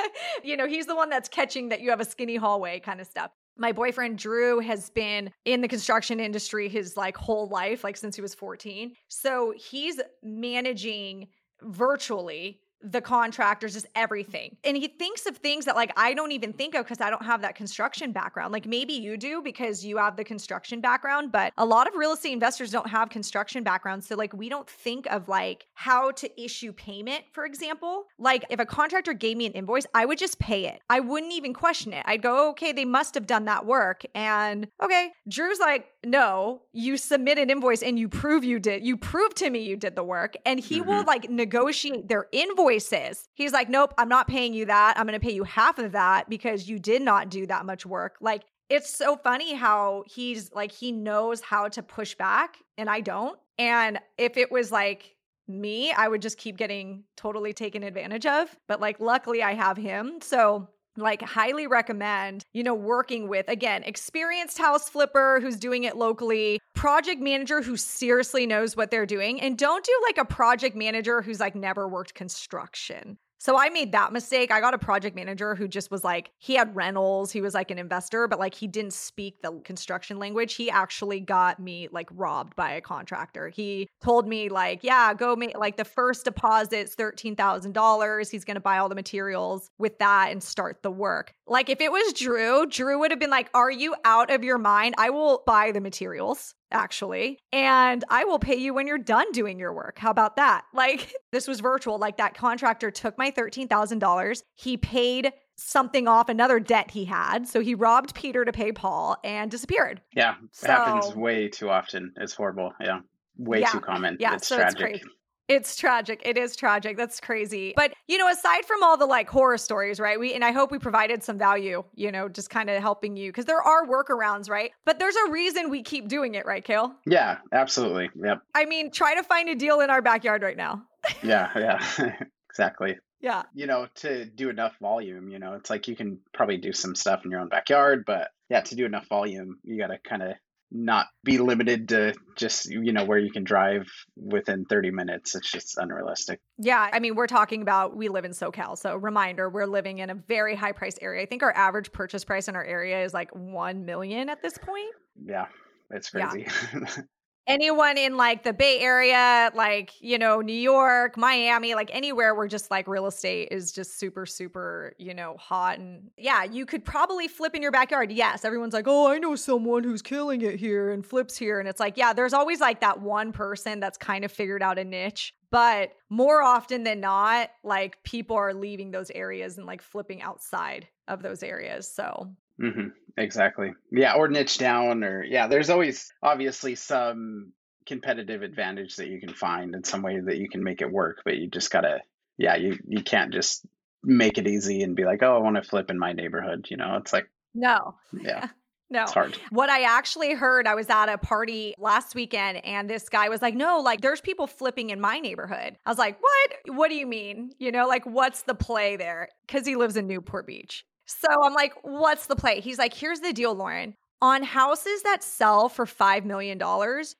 you 0.44 0.56
know, 0.56 0.68
he's 0.68 0.86
the 0.86 0.94
one 0.94 1.10
that's 1.10 1.28
catching 1.28 1.70
that 1.70 1.80
you 1.80 1.90
have 1.90 2.00
a 2.00 2.04
skinny 2.04 2.36
hallway 2.36 2.78
kind 2.80 3.00
of 3.00 3.06
stuff 3.06 3.30
my 3.56 3.72
boyfriend 3.72 4.18
Drew 4.18 4.60
has 4.60 4.90
been 4.90 5.30
in 5.44 5.60
the 5.60 5.68
construction 5.68 6.20
industry 6.20 6.68
his 6.68 6.96
like 6.96 7.16
whole 7.16 7.48
life, 7.48 7.84
like 7.84 7.96
since 7.96 8.16
he 8.16 8.22
was 8.22 8.34
14. 8.34 8.94
So 9.08 9.54
he's 9.56 10.00
managing 10.22 11.28
virtually 11.62 12.60
the 12.82 13.00
contractors, 13.00 13.74
just 13.74 13.86
everything. 13.94 14.56
And 14.62 14.76
he 14.76 14.88
thinks 14.88 15.26
of 15.26 15.38
things 15.38 15.64
that 15.64 15.76
like 15.76 15.92
I 15.96 16.14
don't 16.14 16.32
even 16.32 16.52
think 16.52 16.74
of 16.74 16.84
because 16.84 17.00
I 17.00 17.10
don't 17.10 17.24
have 17.24 17.42
that 17.42 17.54
construction 17.54 18.12
background. 18.12 18.52
Like 18.52 18.66
maybe 18.66 18.92
you 18.92 19.16
do 19.16 19.40
because 19.42 19.84
you 19.84 19.96
have 19.96 20.16
the 20.16 20.24
construction 20.24 20.80
background, 20.80 21.32
but 21.32 21.52
a 21.56 21.64
lot 21.64 21.88
of 21.88 21.94
real 21.94 22.12
estate 22.12 22.32
investors 22.32 22.70
don't 22.70 22.88
have 22.88 23.08
construction 23.08 23.64
backgrounds. 23.64 24.06
So 24.06 24.16
like 24.16 24.32
we 24.34 24.48
don't 24.48 24.68
think 24.68 25.06
of 25.06 25.28
like 25.28 25.66
how 25.74 26.10
to 26.12 26.42
issue 26.42 26.72
payment, 26.72 27.24
for 27.32 27.46
example. 27.46 28.04
Like 28.18 28.44
if 28.50 28.60
a 28.60 28.66
contractor 28.66 29.14
gave 29.14 29.36
me 29.36 29.46
an 29.46 29.52
invoice, 29.52 29.86
I 29.94 30.04
would 30.04 30.18
just 30.18 30.38
pay 30.38 30.66
it. 30.66 30.80
I 30.90 31.00
wouldn't 31.00 31.32
even 31.32 31.54
question 31.54 31.92
it. 31.92 32.04
I'd 32.06 32.22
go, 32.22 32.50
okay, 32.50 32.72
they 32.72 32.84
must 32.84 33.14
have 33.14 33.26
done 33.26 33.46
that 33.46 33.64
work. 33.64 34.02
And 34.14 34.68
okay, 34.82 35.12
Drew's 35.28 35.58
like, 35.58 35.86
no, 36.06 36.62
you 36.72 36.96
submit 36.96 37.38
an 37.38 37.50
invoice 37.50 37.82
and 37.82 37.98
you 37.98 38.08
prove 38.08 38.44
you 38.44 38.58
did. 38.58 38.84
You 38.84 38.96
prove 38.96 39.34
to 39.36 39.50
me 39.50 39.60
you 39.60 39.76
did 39.76 39.96
the 39.96 40.04
work. 40.04 40.36
And 40.46 40.58
he 40.60 40.80
mm-hmm. 40.80 40.88
will 40.88 41.04
like 41.04 41.30
negotiate 41.30 42.08
their 42.08 42.26
invoices. 42.32 43.28
He's 43.34 43.52
like, 43.52 43.68
nope, 43.68 43.94
I'm 43.98 44.08
not 44.08 44.28
paying 44.28 44.54
you 44.54 44.66
that. 44.66 44.98
I'm 44.98 45.06
going 45.06 45.18
to 45.18 45.24
pay 45.24 45.34
you 45.34 45.44
half 45.44 45.78
of 45.78 45.92
that 45.92 46.28
because 46.28 46.68
you 46.68 46.78
did 46.78 47.02
not 47.02 47.28
do 47.28 47.46
that 47.46 47.66
much 47.66 47.84
work. 47.86 48.16
Like, 48.20 48.42
it's 48.70 48.94
so 48.94 49.16
funny 49.16 49.54
how 49.54 50.04
he's 50.06 50.52
like, 50.52 50.72
he 50.72 50.90
knows 50.90 51.40
how 51.40 51.68
to 51.68 51.82
push 51.82 52.14
back 52.14 52.56
and 52.78 52.88
I 52.88 53.00
don't. 53.00 53.38
And 53.58 53.98
if 54.18 54.36
it 54.36 54.50
was 54.50 54.72
like 54.72 55.14
me, 55.46 55.92
I 55.92 56.08
would 56.08 56.22
just 56.22 56.38
keep 56.38 56.56
getting 56.56 57.04
totally 57.16 57.52
taken 57.52 57.82
advantage 57.82 58.26
of. 58.26 58.54
But 58.66 58.80
like, 58.80 59.00
luckily, 59.00 59.42
I 59.42 59.54
have 59.54 59.76
him. 59.76 60.18
So 60.22 60.68
like 60.96 61.22
highly 61.22 61.66
recommend 61.66 62.44
you 62.52 62.62
know 62.62 62.74
working 62.74 63.28
with 63.28 63.48
again 63.48 63.82
experienced 63.84 64.58
house 64.58 64.88
flipper 64.88 65.40
who's 65.40 65.56
doing 65.56 65.84
it 65.84 65.96
locally 65.96 66.60
project 66.74 67.20
manager 67.20 67.62
who 67.62 67.76
seriously 67.76 68.46
knows 68.46 68.76
what 68.76 68.90
they're 68.90 69.06
doing 69.06 69.40
and 69.40 69.58
don't 69.58 69.84
do 69.84 69.92
like 70.06 70.18
a 70.18 70.24
project 70.24 70.76
manager 70.76 71.22
who's 71.22 71.40
like 71.40 71.54
never 71.54 71.88
worked 71.88 72.14
construction 72.14 73.18
so 73.44 73.58
I 73.58 73.68
made 73.68 73.92
that 73.92 74.10
mistake. 74.10 74.50
I 74.50 74.62
got 74.62 74.72
a 74.72 74.78
project 74.78 75.14
manager 75.14 75.54
who 75.54 75.68
just 75.68 75.90
was 75.90 76.02
like, 76.02 76.30
he 76.38 76.54
had 76.54 76.74
rentals, 76.74 77.30
he 77.30 77.42
was 77.42 77.52
like 77.52 77.70
an 77.70 77.78
investor, 77.78 78.26
but 78.26 78.38
like 78.38 78.54
he 78.54 78.66
didn't 78.66 78.94
speak 78.94 79.42
the 79.42 79.60
construction 79.64 80.18
language. 80.18 80.54
He 80.54 80.70
actually 80.70 81.20
got 81.20 81.60
me 81.60 81.88
like 81.92 82.08
robbed 82.14 82.56
by 82.56 82.70
a 82.70 82.80
contractor. 82.80 83.50
He 83.50 83.86
told 84.02 84.26
me, 84.26 84.48
like, 84.48 84.82
yeah, 84.82 85.12
go 85.12 85.36
make 85.36 85.58
like 85.58 85.76
the 85.76 85.84
first 85.84 86.24
deposit's 86.24 86.96
$13,000. 86.96 88.30
He's 88.30 88.46
going 88.46 88.54
to 88.54 88.62
buy 88.62 88.78
all 88.78 88.88
the 88.88 88.94
materials 88.94 89.68
with 89.76 89.98
that 89.98 90.32
and 90.32 90.42
start 90.42 90.82
the 90.82 90.90
work. 90.90 91.34
Like 91.46 91.68
if 91.68 91.82
it 91.82 91.92
was 91.92 92.14
Drew, 92.14 92.64
Drew 92.64 92.98
would 92.98 93.10
have 93.10 93.20
been 93.20 93.28
like, 93.28 93.50
are 93.52 93.70
you 93.70 93.94
out 94.06 94.30
of 94.30 94.42
your 94.42 94.56
mind? 94.56 94.94
I 94.96 95.10
will 95.10 95.42
buy 95.46 95.70
the 95.70 95.82
materials 95.82 96.54
actually. 96.74 97.38
And 97.52 98.04
I 98.10 98.24
will 98.24 98.38
pay 98.38 98.56
you 98.56 98.74
when 98.74 98.86
you're 98.86 98.98
done 98.98 99.30
doing 99.32 99.58
your 99.58 99.72
work. 99.72 99.98
How 99.98 100.10
about 100.10 100.36
that? 100.36 100.64
Like, 100.74 101.14
this 101.30 101.46
was 101.46 101.60
virtual. 101.60 101.98
Like, 101.98 102.16
that 102.16 102.34
contractor 102.34 102.90
took 102.90 103.16
my 103.16 103.30
$13,000. 103.30 104.42
He 104.56 104.76
paid 104.76 105.32
something 105.56 106.08
off 106.08 106.28
another 106.28 106.58
debt 106.58 106.90
he 106.90 107.04
had. 107.04 107.46
So 107.46 107.60
he 107.60 107.74
robbed 107.74 108.14
Peter 108.14 108.44
to 108.44 108.52
pay 108.52 108.72
Paul 108.72 109.16
and 109.24 109.50
disappeared. 109.50 110.02
Yeah. 110.14 110.34
It 110.42 110.48
so, 110.52 110.66
happens 110.66 111.14
way 111.14 111.48
too 111.48 111.70
often. 111.70 112.12
It's 112.16 112.34
horrible. 112.34 112.72
Yeah. 112.80 113.00
Way 113.38 113.60
yeah, 113.60 113.70
too 113.70 113.80
common. 113.80 114.16
Yeah. 114.18 114.34
It's 114.34 114.48
so 114.48 114.56
tragic. 114.56 114.80
It's 114.80 114.82
crazy. 114.82 115.04
It's 115.48 115.76
tragic. 115.76 116.22
It 116.24 116.38
is 116.38 116.56
tragic. 116.56 116.96
That's 116.96 117.20
crazy. 117.20 117.74
But, 117.76 117.92
you 118.08 118.16
know, 118.16 118.28
aside 118.30 118.64
from 118.64 118.82
all 118.82 118.96
the 118.96 119.06
like 119.06 119.28
horror 119.28 119.58
stories, 119.58 120.00
right? 120.00 120.18
We, 120.18 120.34
and 120.34 120.44
I 120.44 120.52
hope 120.52 120.70
we 120.70 120.78
provided 120.78 121.22
some 121.22 121.36
value, 121.36 121.84
you 121.94 122.10
know, 122.10 122.28
just 122.28 122.48
kind 122.48 122.70
of 122.70 122.80
helping 122.80 123.16
you 123.16 123.30
because 123.30 123.44
there 123.44 123.60
are 123.60 123.86
workarounds, 123.86 124.48
right? 124.48 124.70
But 124.86 124.98
there's 124.98 125.16
a 125.26 125.30
reason 125.30 125.68
we 125.68 125.82
keep 125.82 126.08
doing 126.08 126.34
it, 126.34 126.46
right, 126.46 126.64
Kale? 126.64 126.94
Yeah, 127.06 127.38
absolutely. 127.52 128.10
Yep. 128.14 128.42
I 128.54 128.64
mean, 128.64 128.90
try 128.90 129.14
to 129.14 129.22
find 129.22 129.48
a 129.50 129.54
deal 129.54 129.80
in 129.80 129.90
our 129.90 130.00
backyard 130.00 130.42
right 130.42 130.56
now. 130.56 130.82
yeah, 131.22 131.50
yeah, 131.56 132.16
exactly. 132.50 132.96
Yeah. 133.20 133.42
You 133.54 133.66
know, 133.66 133.88
to 133.96 134.26
do 134.26 134.50
enough 134.50 134.74
volume, 134.80 135.28
you 135.28 135.38
know, 135.38 135.54
it's 135.54 135.70
like 135.70 135.88
you 135.88 135.96
can 135.96 136.18
probably 136.32 136.56
do 136.56 136.72
some 136.72 136.94
stuff 136.94 137.24
in 137.24 137.30
your 137.30 137.40
own 137.40 137.48
backyard, 137.48 138.04
but 138.06 138.28
yeah, 138.50 138.60
to 138.60 138.74
do 138.74 138.84
enough 138.84 139.08
volume, 139.08 139.58
you 139.62 139.78
got 139.78 139.88
to 139.88 139.98
kind 139.98 140.22
of 140.22 140.34
not 140.74 141.06
be 141.22 141.38
limited 141.38 141.88
to 141.90 142.14
just 142.36 142.68
you 142.68 142.92
know 142.92 143.04
where 143.04 143.18
you 143.18 143.30
can 143.30 143.44
drive 143.44 143.88
within 144.16 144.64
30 144.64 144.90
minutes. 144.90 145.34
It's 145.34 145.50
just 145.50 145.78
unrealistic. 145.78 146.40
Yeah 146.58 146.90
i 146.92 146.98
mean 146.98 147.14
we're 147.14 147.26
talking 147.26 147.62
about 147.62 147.96
we 147.96 148.08
live 148.08 148.24
in 148.24 148.32
socal 148.32 148.76
so 148.76 148.96
reminder 148.96 149.48
we're 149.48 149.66
living 149.66 149.98
in 149.98 150.10
a 150.10 150.14
very 150.14 150.54
high 150.54 150.72
price 150.72 150.98
area. 151.00 151.22
I 151.22 151.26
think 151.26 151.42
our 151.42 151.52
average 151.52 151.92
purchase 151.92 152.24
price 152.24 152.48
in 152.48 152.56
our 152.56 152.64
area 152.64 153.04
is 153.04 153.14
like 153.14 153.30
1 153.34 153.84
million 153.84 154.28
at 154.28 154.42
this 154.42 154.58
point. 154.58 154.92
Yeah 155.24 155.46
it's 155.90 156.10
crazy. 156.10 156.46
yeah. 156.72 156.86
anyone 157.46 157.98
in 157.98 158.16
like 158.16 158.42
the 158.42 158.52
Bay 158.52 158.80
Area, 158.80 159.50
like, 159.54 159.92
you 160.00 160.18
know, 160.18 160.40
New 160.40 160.52
York, 160.52 161.16
Miami, 161.16 161.74
like 161.74 161.90
anywhere 161.92 162.34
where 162.34 162.48
just 162.48 162.70
like 162.70 162.88
real 162.88 163.06
estate 163.06 163.48
is 163.50 163.72
just 163.72 163.98
super, 163.98 164.26
super, 164.26 164.94
you 164.98 165.14
know, 165.14 165.36
hot. 165.38 165.78
And 165.78 166.10
yeah, 166.16 166.44
you 166.44 166.66
could 166.66 166.84
probably 166.84 167.28
flip 167.28 167.54
in 167.54 167.62
your 167.62 167.72
backyard. 167.72 168.10
Yes. 168.10 168.44
Everyone's 168.44 168.74
like, 168.74 168.88
oh, 168.88 169.08
I 169.10 169.18
know 169.18 169.36
someone 169.36 169.84
who's 169.84 170.02
killing 170.02 170.42
it 170.42 170.58
here 170.58 170.90
and 170.90 171.04
flips 171.04 171.36
here. 171.36 171.60
And 171.60 171.68
it's 171.68 171.80
like, 171.80 171.96
yeah, 171.96 172.12
there's 172.12 172.32
always 172.32 172.60
like 172.60 172.80
that 172.80 173.00
one 173.00 173.32
person 173.32 173.80
that's 173.80 173.98
kind 173.98 174.24
of 174.24 174.32
figured 174.32 174.62
out 174.62 174.78
a 174.78 174.84
niche. 174.84 175.34
But 175.54 175.92
more 176.10 176.42
often 176.42 176.82
than 176.82 177.00
not, 177.00 177.48
like 177.62 178.02
people 178.02 178.34
are 178.34 178.52
leaving 178.52 178.90
those 178.90 179.10
areas 179.10 179.56
and 179.56 179.68
like 179.68 179.82
flipping 179.82 180.20
outside 180.20 180.88
of 181.06 181.22
those 181.22 181.44
areas. 181.44 181.86
So 181.86 182.34
Mm-hmm. 182.60 182.88
Exactly. 183.16 183.72
Yeah, 183.90 184.14
or 184.14 184.28
niche 184.28 184.58
down, 184.58 185.04
or 185.04 185.24
yeah. 185.24 185.46
There's 185.46 185.70
always 185.70 186.12
obviously 186.22 186.74
some 186.74 187.52
competitive 187.86 188.42
advantage 188.42 188.96
that 188.96 189.08
you 189.08 189.20
can 189.20 189.32
find 189.32 189.74
in 189.74 189.84
some 189.84 190.02
way 190.02 190.20
that 190.20 190.36
you 190.36 190.48
can 190.48 190.62
make 190.62 190.80
it 190.80 190.90
work, 190.90 191.22
but 191.24 191.36
you 191.36 191.48
just 191.48 191.70
gotta, 191.70 192.00
yeah, 192.38 192.56
you 192.56 192.78
you 192.86 193.02
can't 193.02 193.32
just 193.32 193.66
make 194.02 194.38
it 194.38 194.46
easy 194.46 194.82
and 194.82 194.96
be 194.96 195.04
like, 195.04 195.22
oh, 195.22 195.36
I 195.36 195.38
want 195.38 195.56
to 195.56 195.62
flip 195.62 195.90
in 195.90 195.98
my 195.98 196.12
neighborhood. 196.12 196.66
You 196.70 196.76
know, 196.76 196.96
it's 196.96 197.12
like 197.12 197.28
no, 197.54 197.94
yeah. 198.20 198.48
No. 198.94 199.02
It's 199.02 199.12
hard. 199.12 199.36
What 199.50 199.68
I 199.70 199.82
actually 199.82 200.34
heard, 200.34 200.66
I 200.66 200.74
was 200.76 200.88
at 200.88 201.08
a 201.08 201.18
party 201.18 201.74
last 201.78 202.14
weekend 202.14 202.64
and 202.64 202.88
this 202.88 203.08
guy 203.08 203.28
was 203.28 203.42
like, 203.42 203.54
No, 203.54 203.80
like 203.80 204.00
there's 204.00 204.20
people 204.20 204.46
flipping 204.46 204.90
in 204.90 205.00
my 205.00 205.18
neighborhood. 205.18 205.76
I 205.84 205.90
was 205.90 205.98
like, 205.98 206.16
What? 206.20 206.76
What 206.76 206.88
do 206.88 206.94
you 206.94 207.06
mean? 207.06 207.50
You 207.58 207.72
know, 207.72 207.88
like 207.88 208.06
what's 208.06 208.42
the 208.42 208.54
play 208.54 208.96
there? 208.96 209.28
Because 209.46 209.66
he 209.66 209.74
lives 209.74 209.96
in 209.96 210.06
Newport 210.06 210.46
Beach. 210.46 210.86
So 211.06 211.28
I'm 211.42 211.54
like, 211.54 211.74
what's 211.82 212.26
the 212.26 212.36
play? 212.36 212.60
He's 212.60 212.78
like, 212.78 212.94
here's 212.94 213.20
the 213.20 213.32
deal, 213.32 213.54
Lauren. 213.54 213.94
On 214.22 214.42
houses 214.42 215.02
that 215.02 215.22
sell 215.22 215.68
for 215.68 215.84
$5 215.84 216.24
million, 216.24 216.58